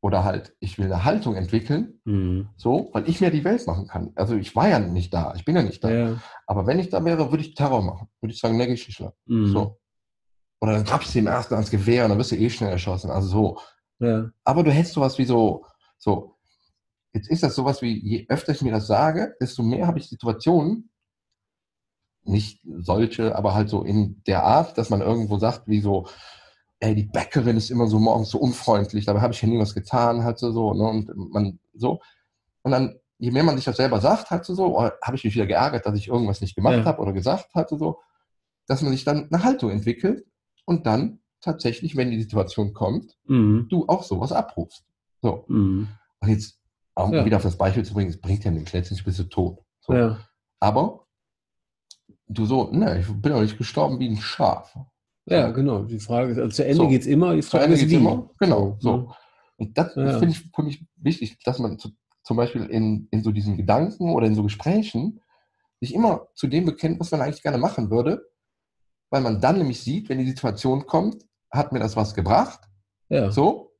[0.00, 2.48] oder halt, ich will eine Haltung entwickeln, mhm.
[2.56, 4.12] so, weil ich mir die Welt machen kann.
[4.16, 5.90] Also ich war ja nicht da, ich bin ja nicht da.
[5.90, 6.22] Ja.
[6.46, 8.08] Aber wenn ich da wäre, würde ich Terror machen.
[8.20, 9.14] Würde ich sagen, ne Geschichte.
[9.24, 9.46] Mhm.
[9.46, 9.80] So.
[10.60, 13.10] Oder dann trappst du dem ersten ans Gewehr und dann wirst du eh schnell erschossen.
[13.10, 13.58] Also so.
[13.98, 14.30] Ja.
[14.44, 15.64] Aber du hättest sowas wie so,
[15.96, 16.34] so,
[17.14, 20.08] Jetzt ist das sowas wie, je öfter ich mir das sage, desto mehr habe ich
[20.08, 20.90] Situationen,
[22.24, 26.06] nicht solche, aber halt so in der Art, dass man irgendwo sagt, wie so,
[26.80, 29.74] ey, die Bäckerin ist immer so morgens so unfreundlich, dabei habe ich ja nie was
[29.74, 32.00] getan, halt so, ne, und man so.
[32.62, 35.34] Und dann, je mehr man sich das selber sagt, halt so, oh, habe ich mich
[35.34, 36.84] wieder geärgert, dass ich irgendwas nicht gemacht ja.
[36.84, 38.00] habe oder gesagt hatte, so,
[38.66, 40.26] dass man sich dann eine Haltung entwickelt
[40.64, 43.66] und dann tatsächlich, wenn die Situation kommt, mhm.
[43.68, 44.84] du auch sowas abrufst.
[45.20, 45.44] So.
[45.48, 45.88] Mhm.
[46.20, 46.58] Und jetzt
[46.94, 47.24] um ja.
[47.24, 49.58] wieder auf das Beispiel zu bringen, es bringt ja nichts, letztendlich bist du tot.
[49.80, 49.94] So.
[49.94, 50.18] Ja.
[50.60, 51.03] Aber
[52.26, 54.76] du so, ne, ich bin doch nicht gestorben wie ein Schaf.
[55.26, 55.84] Ja, genau.
[55.84, 56.88] Die Frage ist, also zu Ende so.
[56.88, 57.94] geht es immer, die Frage zu Ende ist wie.
[57.94, 58.30] Immer.
[58.38, 59.12] Genau, so.
[59.56, 60.18] Und das ja.
[60.18, 61.90] finde ich für mich wichtig, dass man zu,
[62.22, 65.20] zum Beispiel in, in so diesen Gedanken oder in so Gesprächen
[65.80, 68.26] sich immer zu dem bekennt, was man eigentlich gerne machen würde,
[69.10, 72.60] weil man dann nämlich sieht, wenn die Situation kommt, hat mir das was gebracht?
[73.08, 73.30] Ja.
[73.30, 73.74] So,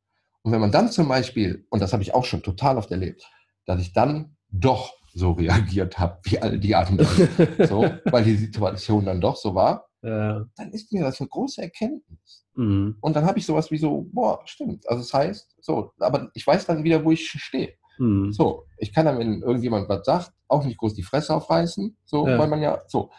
[0.44, 3.28] und wenn man dann zum Beispiel, und das habe ich auch schon total oft erlebt,
[3.66, 7.06] dass ich dann doch so reagiert habe, wie alle die anderen,
[7.68, 10.44] so, weil die Situation dann doch so war, ja.
[10.56, 12.44] dann ist mir das eine große Erkenntnis.
[12.54, 12.96] Mhm.
[13.00, 14.88] Und dann habe ich sowas wie so, boah, stimmt.
[14.88, 17.74] Also das heißt, so, aber ich weiß dann wieder, wo ich stehe.
[17.98, 18.32] Mhm.
[18.32, 22.28] So, ich kann dann, wenn irgendjemand was sagt, auch nicht groß die Fresse aufreißen, so,
[22.28, 22.38] ja.
[22.38, 23.10] weil man ja, so.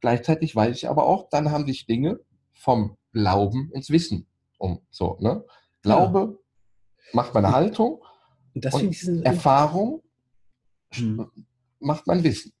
[0.00, 2.20] Gleichzeitig weiß ich aber auch, dann haben sich Dinge
[2.54, 4.26] vom Glauben ins Wissen
[4.60, 5.44] um, so, ne?
[5.82, 6.38] Glaube
[7.12, 8.02] macht man Haltung
[8.54, 10.02] und, das und ich Erfahrung
[10.92, 11.26] hm.
[11.78, 12.52] macht man Wissen.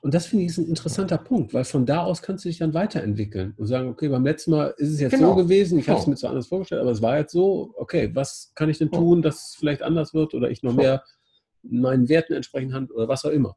[0.00, 2.58] Und das finde ich ist ein interessanter Punkt, weil von da aus kannst du dich
[2.58, 5.30] dann weiterentwickeln und sagen, okay, beim letzten Mal ist es jetzt genau.
[5.30, 8.10] so gewesen, ich habe es mir zwar anders vorgestellt, aber es war jetzt so, okay,
[8.14, 11.02] was kann ich denn tun, dass es vielleicht anders wird oder ich noch mehr
[11.62, 13.56] meinen Werten entsprechend handle oder was auch immer.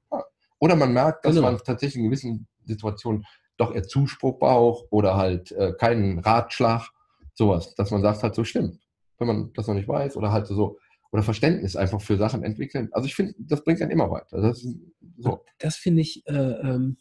[0.60, 1.52] Oder man merkt, dass genau.
[1.52, 3.24] man tatsächlich in gewissen Situationen
[3.58, 6.90] doch eher Zuspruch braucht oder halt äh, keinen Ratschlag,
[7.34, 8.80] sowas, dass man sagt halt so stimmt
[9.18, 10.78] wenn man das noch nicht weiß oder halt so
[11.12, 12.90] oder Verständnis einfach für Sachen entwickeln.
[12.92, 14.42] Also ich finde, das bringt einen immer weiter.
[14.42, 14.66] Das,
[15.18, 15.44] so.
[15.60, 16.98] das finde ich, äh, ähm,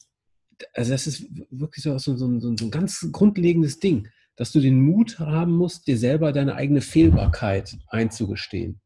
[0.74, 4.80] also das ist wirklich so, so, so, so, ein ganz grundlegendes Ding, dass du den
[4.80, 8.80] Mut haben musst, dir selber deine eigene Fehlbarkeit einzugestehen.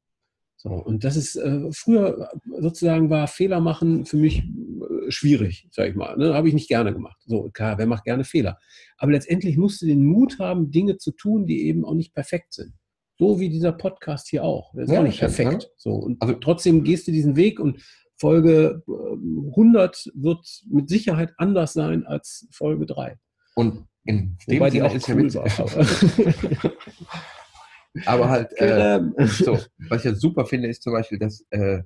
[0.63, 5.89] So, und das ist, äh, früher sozusagen war Fehler machen für mich äh, schwierig, sag
[5.89, 6.19] ich mal.
[6.19, 6.35] Ne?
[6.35, 7.19] Habe ich nicht gerne gemacht.
[7.25, 8.59] So, klar, wer macht gerne Fehler?
[8.99, 12.53] Aber letztendlich musst du den Mut haben, Dinge zu tun, die eben auch nicht perfekt
[12.53, 12.75] sind.
[13.21, 14.73] So wie dieser Podcast hier auch.
[14.73, 15.53] Der ist ja, auch nicht perfekt.
[15.53, 15.69] Ne?
[15.77, 17.85] So, und also trotzdem gehst du diesen Weg und
[18.17, 23.19] Folge 100 ähm, wird mit Sicherheit anders sein als Folge 3.
[23.57, 26.73] Und in dem Wobei Sinne ist cool ja war.
[28.07, 29.59] Aber, halt, äh, so,
[29.91, 31.83] was ich ja super finde, ist zum Beispiel, dass äh,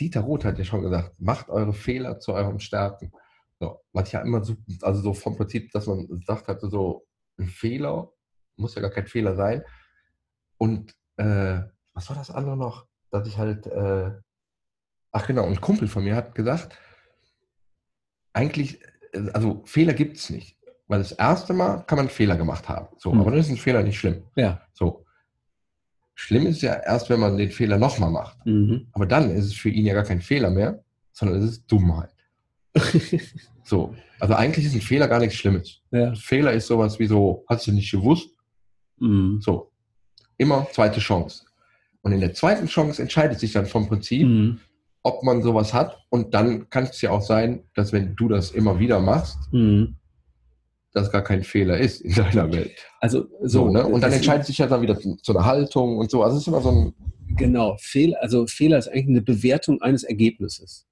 [0.00, 3.12] Dieter Roth hat ja schon gesagt, macht eure Fehler zu euren Stärken.
[3.60, 7.04] So, was ja immer so, also so vom Prinzip, dass man sagt, halt so,
[7.38, 8.10] ein Fehler
[8.62, 9.62] muss ja gar kein Fehler sein.
[10.56, 11.60] Und äh,
[11.92, 12.86] was war das andere noch?
[13.10, 14.10] Dass ich halt, äh,
[15.10, 16.78] ach genau, ein Kumpel von mir hat gesagt,
[18.32, 18.80] eigentlich,
[19.12, 20.56] äh, also Fehler gibt es nicht.
[20.88, 22.88] Weil das erste Mal kann man Fehler gemacht haben.
[22.98, 23.20] So, mhm.
[23.20, 24.22] aber dann ist ein Fehler nicht schlimm.
[24.36, 24.62] Ja.
[24.72, 25.04] So.
[26.14, 28.44] Schlimm ist ja erst, wenn man den Fehler nochmal macht.
[28.46, 28.88] Mhm.
[28.92, 32.14] Aber dann ist es für ihn ja gar kein Fehler mehr, sondern es ist Dummheit.
[33.64, 33.94] so.
[34.20, 35.80] Also eigentlich ist ein Fehler gar nichts Schlimmes.
[35.90, 36.14] Ja.
[36.14, 38.31] Fehler ist sowas wie so, hast du nicht gewusst,
[39.02, 39.40] Mhm.
[39.40, 39.70] So.
[40.38, 41.44] Immer zweite Chance.
[42.02, 44.58] Und in der zweiten Chance entscheidet sich dann vom Prinzip, mhm.
[45.02, 45.98] ob man sowas hat.
[46.08, 49.96] Und dann kann es ja auch sein, dass wenn du das immer wieder machst, mhm.
[50.92, 52.76] das gar kein Fehler ist in deiner Welt.
[53.00, 53.86] Also so, so ne?
[53.86, 56.22] Und dann entscheidet sich ja dann wieder zu einer Haltung und so.
[56.22, 56.94] Also es ist immer so ein.
[57.36, 60.86] Genau, Fehler, also Fehler ist eigentlich eine Bewertung eines Ergebnisses.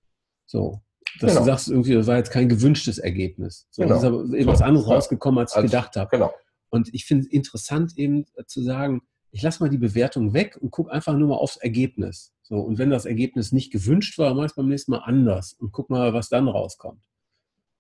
[0.47, 0.81] So.
[1.19, 1.41] Dass genau.
[1.41, 3.67] du sagst, irgendwie, das war jetzt kein gewünschtes Ergebnis.
[3.71, 3.97] So, genau.
[3.97, 4.47] ist aber eben so.
[4.47, 6.09] was anderes rausgekommen, als ich als, gedacht habe.
[6.11, 6.33] Genau.
[6.71, 9.03] Und ich finde es interessant eben äh, zu sagen,
[9.33, 12.33] ich lasse mal die Bewertung weg und gucke einfach nur mal aufs Ergebnis.
[12.43, 15.53] So, und wenn das Ergebnis nicht gewünscht war, mache ich es beim nächsten Mal anders
[15.53, 17.01] und guck mal, was dann rauskommt.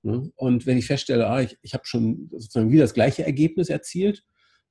[0.03, 0.31] Ne?
[0.37, 4.24] Und wenn ich feststelle, ah, ich, ich habe schon sozusagen wieder das gleiche Ergebnis erzielt,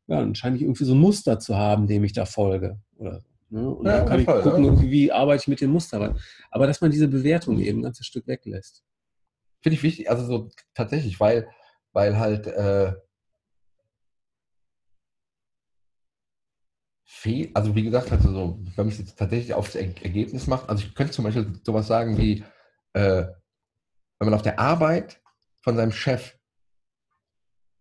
[0.07, 2.79] ja, dann scheine ich irgendwie so ein Muster zu haben, dem ich da folge.
[2.97, 3.69] Oder, ne?
[3.69, 4.81] Und ja, dann kann ich Fall, gucken, ja.
[4.81, 6.15] wie arbeite ich mit dem Muster.
[6.49, 8.83] Aber dass man diese Bewertung eben ein ganzes Stück weglässt.
[9.61, 11.47] Finde ich wichtig, also so tatsächlich, weil,
[11.91, 12.93] weil halt äh,
[17.11, 20.69] fehl, also wie gesagt, also so, wenn man es jetzt tatsächlich aufs Er- Ergebnis macht,
[20.69, 22.43] also ich könnte zum Beispiel sowas sagen wie,
[22.93, 23.25] äh,
[24.19, 25.19] wenn man auf der Arbeit
[25.61, 26.37] von seinem Chef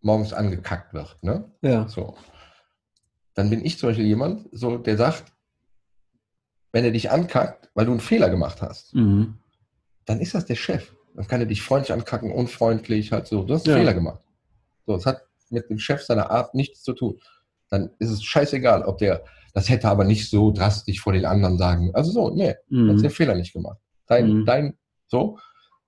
[0.01, 1.53] morgens angekackt wird, ne?
[1.61, 1.87] Ja.
[1.89, 2.17] So.
[3.35, 5.31] Dann bin ich zum Beispiel jemand, so, der sagt,
[6.73, 9.39] wenn er dich ankackt, weil du einen Fehler gemacht hast, Mhm.
[10.07, 10.95] dann ist das der Chef.
[11.15, 13.43] Dann kann er dich freundlich ankacken, unfreundlich, halt so.
[13.45, 13.81] Du hast einen Ja.
[13.81, 14.23] Fehler gemacht.
[14.87, 17.21] So, es hat mit dem Chef seiner Art nichts zu tun.
[17.71, 19.23] Dann ist es scheißegal, ob der,
[19.55, 21.91] das hätte aber nicht so drastisch vor den anderen sagen.
[21.95, 23.01] Also so, nee, Mhm.
[23.01, 23.79] den Fehler nicht gemacht.
[24.07, 24.45] Dein, Mhm.
[24.47, 24.79] dein,
[25.09, 25.39] so,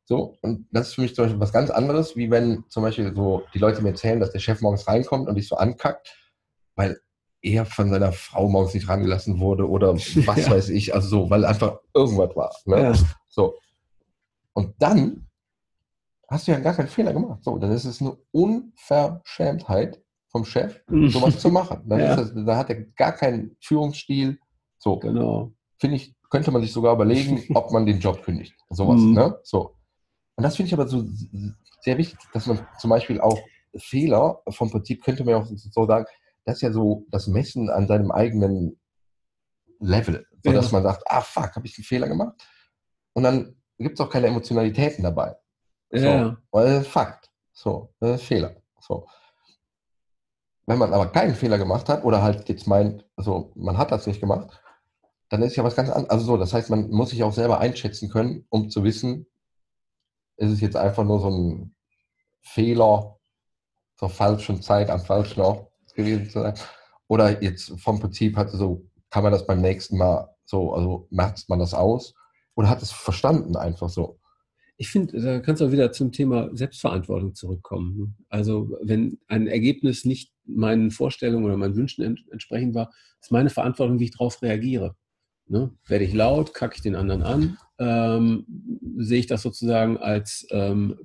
[0.05, 0.37] so.
[0.43, 3.45] Und das ist für mich zum Beispiel was ganz anderes, wie wenn zum Beispiel so
[3.55, 6.15] die Leute mir erzählen, dass der Chef morgens reinkommt und dich so ankackt,
[6.75, 6.99] weil
[7.43, 9.95] er von seiner Frau morgens nicht rangelassen wurde oder
[10.27, 10.51] was Ja.
[10.51, 12.55] weiß ich, also so, weil einfach irgendwas war.
[12.67, 12.83] Ne?
[12.83, 12.95] Ja.
[13.29, 13.55] So.
[14.53, 15.27] Und dann
[16.29, 17.43] hast du ja gar keinen Fehler gemacht.
[17.43, 21.83] So, dann ist es eine Unverschämtheit vom Chef, sowas zu machen.
[21.89, 22.17] Dann Ja.
[22.17, 24.39] das, da hat er gar keinen Führungsstil.
[24.79, 25.53] So, Genau.
[25.79, 28.55] finde ich, könnte man sich sogar überlegen, ob man den Job kündigt.
[28.71, 29.15] Sowas, Mhm.
[29.15, 29.39] ne?
[29.43, 29.77] So.
[30.37, 31.05] Und das finde ich aber so
[31.83, 33.39] sehr wichtig, dass man zum Beispiel auch
[33.77, 36.07] Fehler vom Prinzip könnte man ja auch so sagen,
[36.45, 38.81] das ist ja so das Messen an seinem eigenen
[39.81, 40.27] Level.
[40.45, 40.57] So Ja.
[40.57, 42.35] dass man sagt, ah fuck, habe ich einen Fehler gemacht?
[43.13, 45.37] Und dann gibt es auch keine Emotionalitäten dabei.
[45.91, 46.37] So, Ja.
[46.53, 47.31] Weil das ist Fakt.
[47.53, 48.57] So, das ist Fehler.
[48.81, 49.07] So.
[50.71, 54.07] Wenn man aber keinen Fehler gemacht hat oder halt jetzt meint, also man hat das
[54.07, 54.63] nicht gemacht,
[55.29, 56.11] dann ist ja was ganz anderes.
[56.11, 59.27] Also so, das heißt, man muss sich auch selber einschätzen können, um zu wissen,
[60.37, 61.75] ist es jetzt einfach nur so ein
[62.41, 63.19] Fehler
[63.97, 66.55] zur falschen Zeit am falschen Ort gewesen zu sein.
[67.09, 71.49] Oder jetzt vom Prinzip hat so, kann man das beim nächsten Mal so, also merzt
[71.49, 72.15] man das aus
[72.55, 74.20] oder hat es verstanden einfach so.
[74.81, 77.99] Ich finde, da kannst du auch wieder zum Thema Selbstverantwortung zurückkommen.
[77.99, 78.15] ne?
[78.31, 82.91] Also, wenn ein Ergebnis nicht meinen Vorstellungen oder meinen Wünschen ent entsprechend war,
[83.21, 84.97] ist meine Verantwortung, wie ich darauf reagiere.
[85.49, 85.71] Ne?
[85.87, 88.47] Werde ich laut, kacke ich den anderen an, ähm,
[88.97, 90.97] sehe ich das sozusagen als ähm,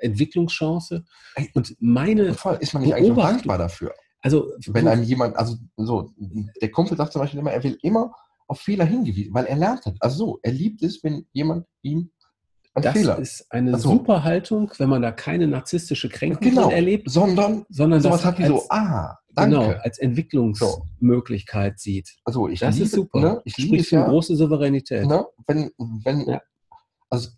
[0.00, 1.04] Entwicklungschance.
[1.52, 3.92] Und meine, ist man nicht eigentlich auch dankbar dafür?
[4.22, 8.14] also, Wenn einem jemand, also so, der Kumpel sagt zum Beispiel immer, er will immer
[8.46, 9.96] auf Fehler hingewiesen, weil er lernt hat.
[10.00, 12.12] Also so, er liebt es, wenn jemand ihm
[12.78, 13.90] einen das Fehler, ist eine so.
[13.90, 16.70] super Haltung, wenn man da keine narzisstische Kränkung Genau.
[16.70, 19.56] erlebt, sondern sondern sowas hat wie als, so, ah, danke.
[19.58, 22.16] genau, als Entwicklungsmöglichkeit sieht.
[22.24, 23.20] Also ich Das liebe, ist super.
[23.20, 25.06] Ne, ich liebe eine ja, große Souveränität.
[25.06, 25.70] ne, wenn,
[26.04, 26.40] wenn, Ja.
[27.10, 27.30] also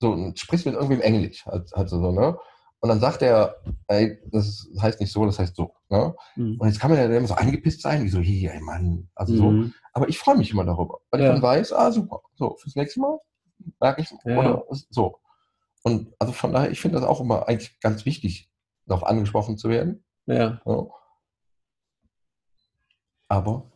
[0.00, 2.36] so, du sprichst mit irgendwem Englisch, halt so, ne?
[2.80, 3.56] Und dann sagt er,
[3.88, 6.14] ey, das heißt nicht so, das heißt so, ne?
[6.36, 6.56] Mhm.
[6.60, 9.34] Und jetzt kann man ja immer so angepisst sein, wie so, hier, ey Mann, also
[9.36, 9.50] so.
[9.50, 9.74] Mhm.
[9.94, 11.32] Aber ich freue mich immer darüber, weil ich Ja.
[11.32, 13.18] dann weiß, ah, super, so, fürs nächste Mal
[13.80, 14.38] merke ich, Ja.
[14.38, 15.18] oder so.
[15.82, 18.50] Und also von daher, ich finde das auch immer eigentlich ganz wichtig,
[18.86, 20.04] darauf angesprochen zu werden.
[20.26, 20.60] Ja.
[20.64, 20.86] Ja.
[23.28, 23.70] Aber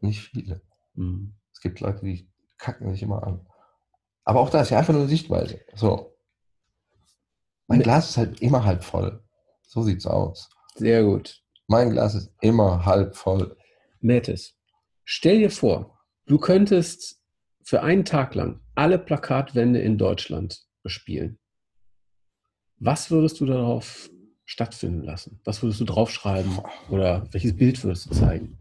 [0.00, 0.62] nicht viele.
[0.94, 1.34] Mhm.
[1.52, 3.46] Es gibt Leute, die kacken sich immer an.
[4.24, 5.60] Aber auch da ist ja einfach nur eine Sichtweise.
[5.74, 6.16] So.
[7.66, 9.24] Mein Ne- Glas ist halt immer halb voll.
[9.66, 10.48] So sieht's aus.
[10.74, 11.42] Sehr gut.
[11.66, 13.56] Mein Glas ist immer halb voll.
[14.00, 14.56] Metis,
[15.04, 17.21] stell dir vor, du könntest
[17.64, 21.38] für einen Tag lang alle Plakatwände in Deutschland bespielen.
[22.78, 24.10] Was würdest du darauf
[24.44, 25.40] stattfinden lassen?
[25.44, 26.58] Was würdest du draufschreiben?
[26.90, 28.58] Oder welches Bild würdest du zeigen?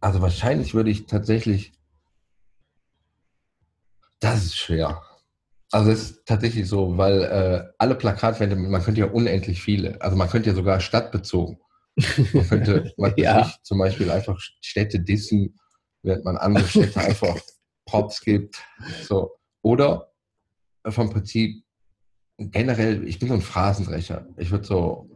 [0.00, 1.72] Also wahrscheinlich würde ich tatsächlich.
[4.20, 5.02] Das ist schwer.
[5.70, 10.00] Also es ist tatsächlich so, weil äh, alle Plakatwände, man könnte ja unendlich viele.
[10.02, 11.58] Also man könnte ja sogar stadtbezogen.
[12.32, 13.52] Man könnte weiß Ja.
[13.62, 15.58] zum Beispiel einfach Städte dissen,
[16.02, 17.36] während man andere Städte einfach
[17.92, 18.64] Props gibt.
[19.02, 19.38] So.
[19.60, 20.10] Oder
[20.88, 21.62] vom Prinzip
[22.38, 24.26] generell, ich bin so ein Phrasendrecher.
[24.38, 25.10] Ich würde so,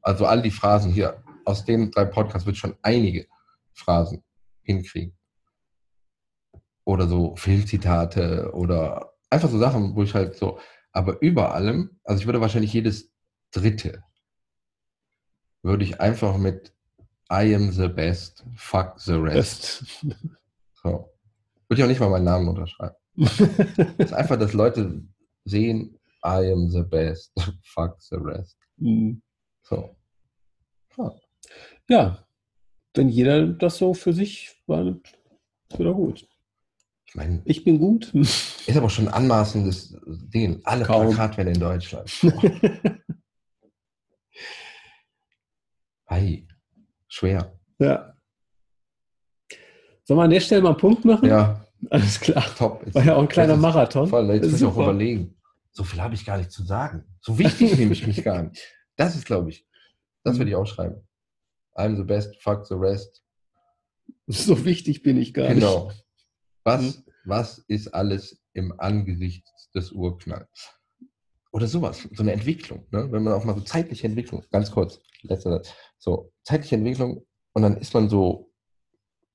[0.00, 3.26] also all die Phrasen hier, aus den drei Podcasts wird schon einige
[3.72, 4.22] Phrasen
[4.62, 5.18] hinkriegen.
[6.84, 10.60] Oder so Filmzitate oder einfach so Sachen, wo ich halt so,
[10.92, 13.12] aber über allem, also ich würde wahrscheinlich jedes
[13.50, 14.04] dritte,
[15.62, 16.72] würde ich einfach mit
[17.32, 19.84] I am the best, fuck the rest.
[20.82, 21.13] So.
[21.68, 22.96] Würde ich auch nicht mal meinen Namen unterschreiben.
[23.98, 25.02] Ist einfach, dass Leute
[25.44, 28.56] sehen, I am the best, fuck the rest.
[28.76, 29.22] Mhm.
[29.62, 29.96] So.
[31.88, 32.26] ja,
[32.94, 35.12] wenn jeder das so für sich wahrnimmt,
[35.70, 36.28] ist wieder gut.
[37.06, 38.12] Ich meine, Ich bin gut.
[38.14, 40.60] ist aber schon ein anmaßendes Ding.
[40.64, 41.08] Alle Kaum.
[41.08, 42.10] Plakatwände in Deutschland.
[46.06, 46.46] Hey,
[47.08, 47.58] schwer.
[47.78, 48.13] ja.
[50.04, 51.28] Sollen wir an der Stelle mal einen Punkt machen?
[51.28, 52.44] Ja, Alles klar.
[52.56, 52.82] top.
[52.84, 54.08] Jetzt, War ja auch ein kleiner Marathon.
[54.08, 55.36] Voll, jetzt muss ich auch überlegen.
[55.72, 57.04] So viel habe ich gar nicht zu sagen.
[57.20, 58.62] So wichtig nehme ich mich gar nicht.
[58.96, 59.66] Das ist, glaube ich,
[60.22, 61.06] das würde ich auch schreiben.
[61.74, 63.22] I'm the best, fuck the rest.
[64.26, 65.88] So wichtig bin ich gar Genau.
[65.88, 66.04] nicht.
[66.62, 67.04] Was, Hm.
[67.24, 70.70] was ist alles im Angesicht des Urknalls?
[71.50, 73.10] Oder sowas, so eine Entwicklung, ne?
[73.12, 77.62] wenn man auch mal so zeitliche Entwicklung, ganz kurz, letzter Satz, so zeitliche Entwicklung und
[77.62, 78.50] dann ist man so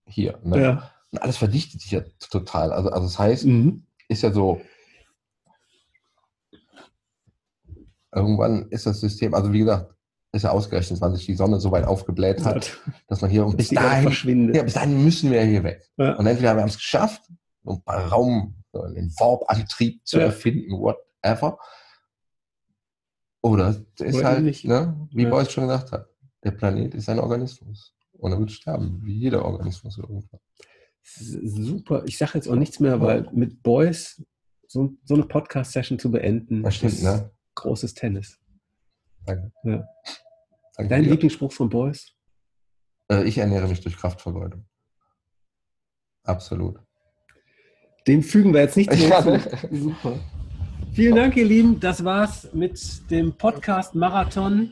[0.10, 0.40] hier.
[0.44, 0.62] Ne?
[0.62, 0.92] Ja.
[1.12, 2.72] Und alles verdichtet sich ja total.
[2.72, 3.84] Also, also das heißt, Mhm.
[4.10, 4.62] ist ja so,
[8.14, 9.94] irgendwann ist das System, also wie gesagt,
[10.32, 13.58] ist ja ausgerechnet, wann sich die Sonne so weit aufgebläht hat, dass man hier und
[13.58, 14.56] bis dahin, verschwindet.
[14.56, 15.90] ja, bis dahin müssen wir hier weg.
[15.98, 16.14] Ja.
[16.16, 17.24] Und entweder wir haben es geschafft,
[17.64, 20.26] um Raum, den Warp-Antrieb zu Ja.
[20.26, 21.58] erfinden, whatever.
[23.42, 25.30] Oder es ist Oder halt, ne, wie Ja.
[25.30, 26.08] Beuys schon gesagt hat,
[26.44, 27.96] der Planet ist ein Organismus.
[28.20, 30.40] Und er wird sterben, wie jeder Organismus irgendwann.
[31.02, 32.04] Super.
[32.06, 34.22] Ich sage jetzt auch nichts mehr, weil mit Boys
[34.68, 37.32] so, so eine Podcast-Session zu beenden, Das stimmt, ist ne?
[37.56, 38.38] großes Tennis.
[39.26, 39.52] Danke.
[39.64, 39.88] Ja.
[40.76, 41.06] Danke Dein.
[41.06, 42.14] Lieblingsspruch von Boys?
[43.10, 44.66] Äh, ich ernähre mich durch Kraftvergeudung.
[46.24, 46.80] Absolut.
[48.06, 49.30] Den fügen wir jetzt nicht mehr Ja, zu.
[49.32, 49.42] ne?
[49.72, 50.20] Super.
[50.94, 51.80] Vielen Dank, ihr Lieben.
[51.80, 54.72] Das war's mit dem Podcast Marathon.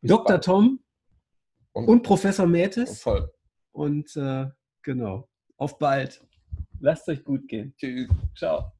[0.00, 0.24] Bis Dr.
[0.24, 0.44] bald.
[0.44, 0.80] Tom
[1.74, 3.02] Und- und Professor Mertes.
[3.02, 3.30] Voll.
[3.72, 4.46] Und äh,
[4.82, 6.22] genau, auf bald.
[6.80, 7.74] Lasst euch gut gehen.
[7.76, 8.08] Tschüss.
[8.36, 8.73] Ciao.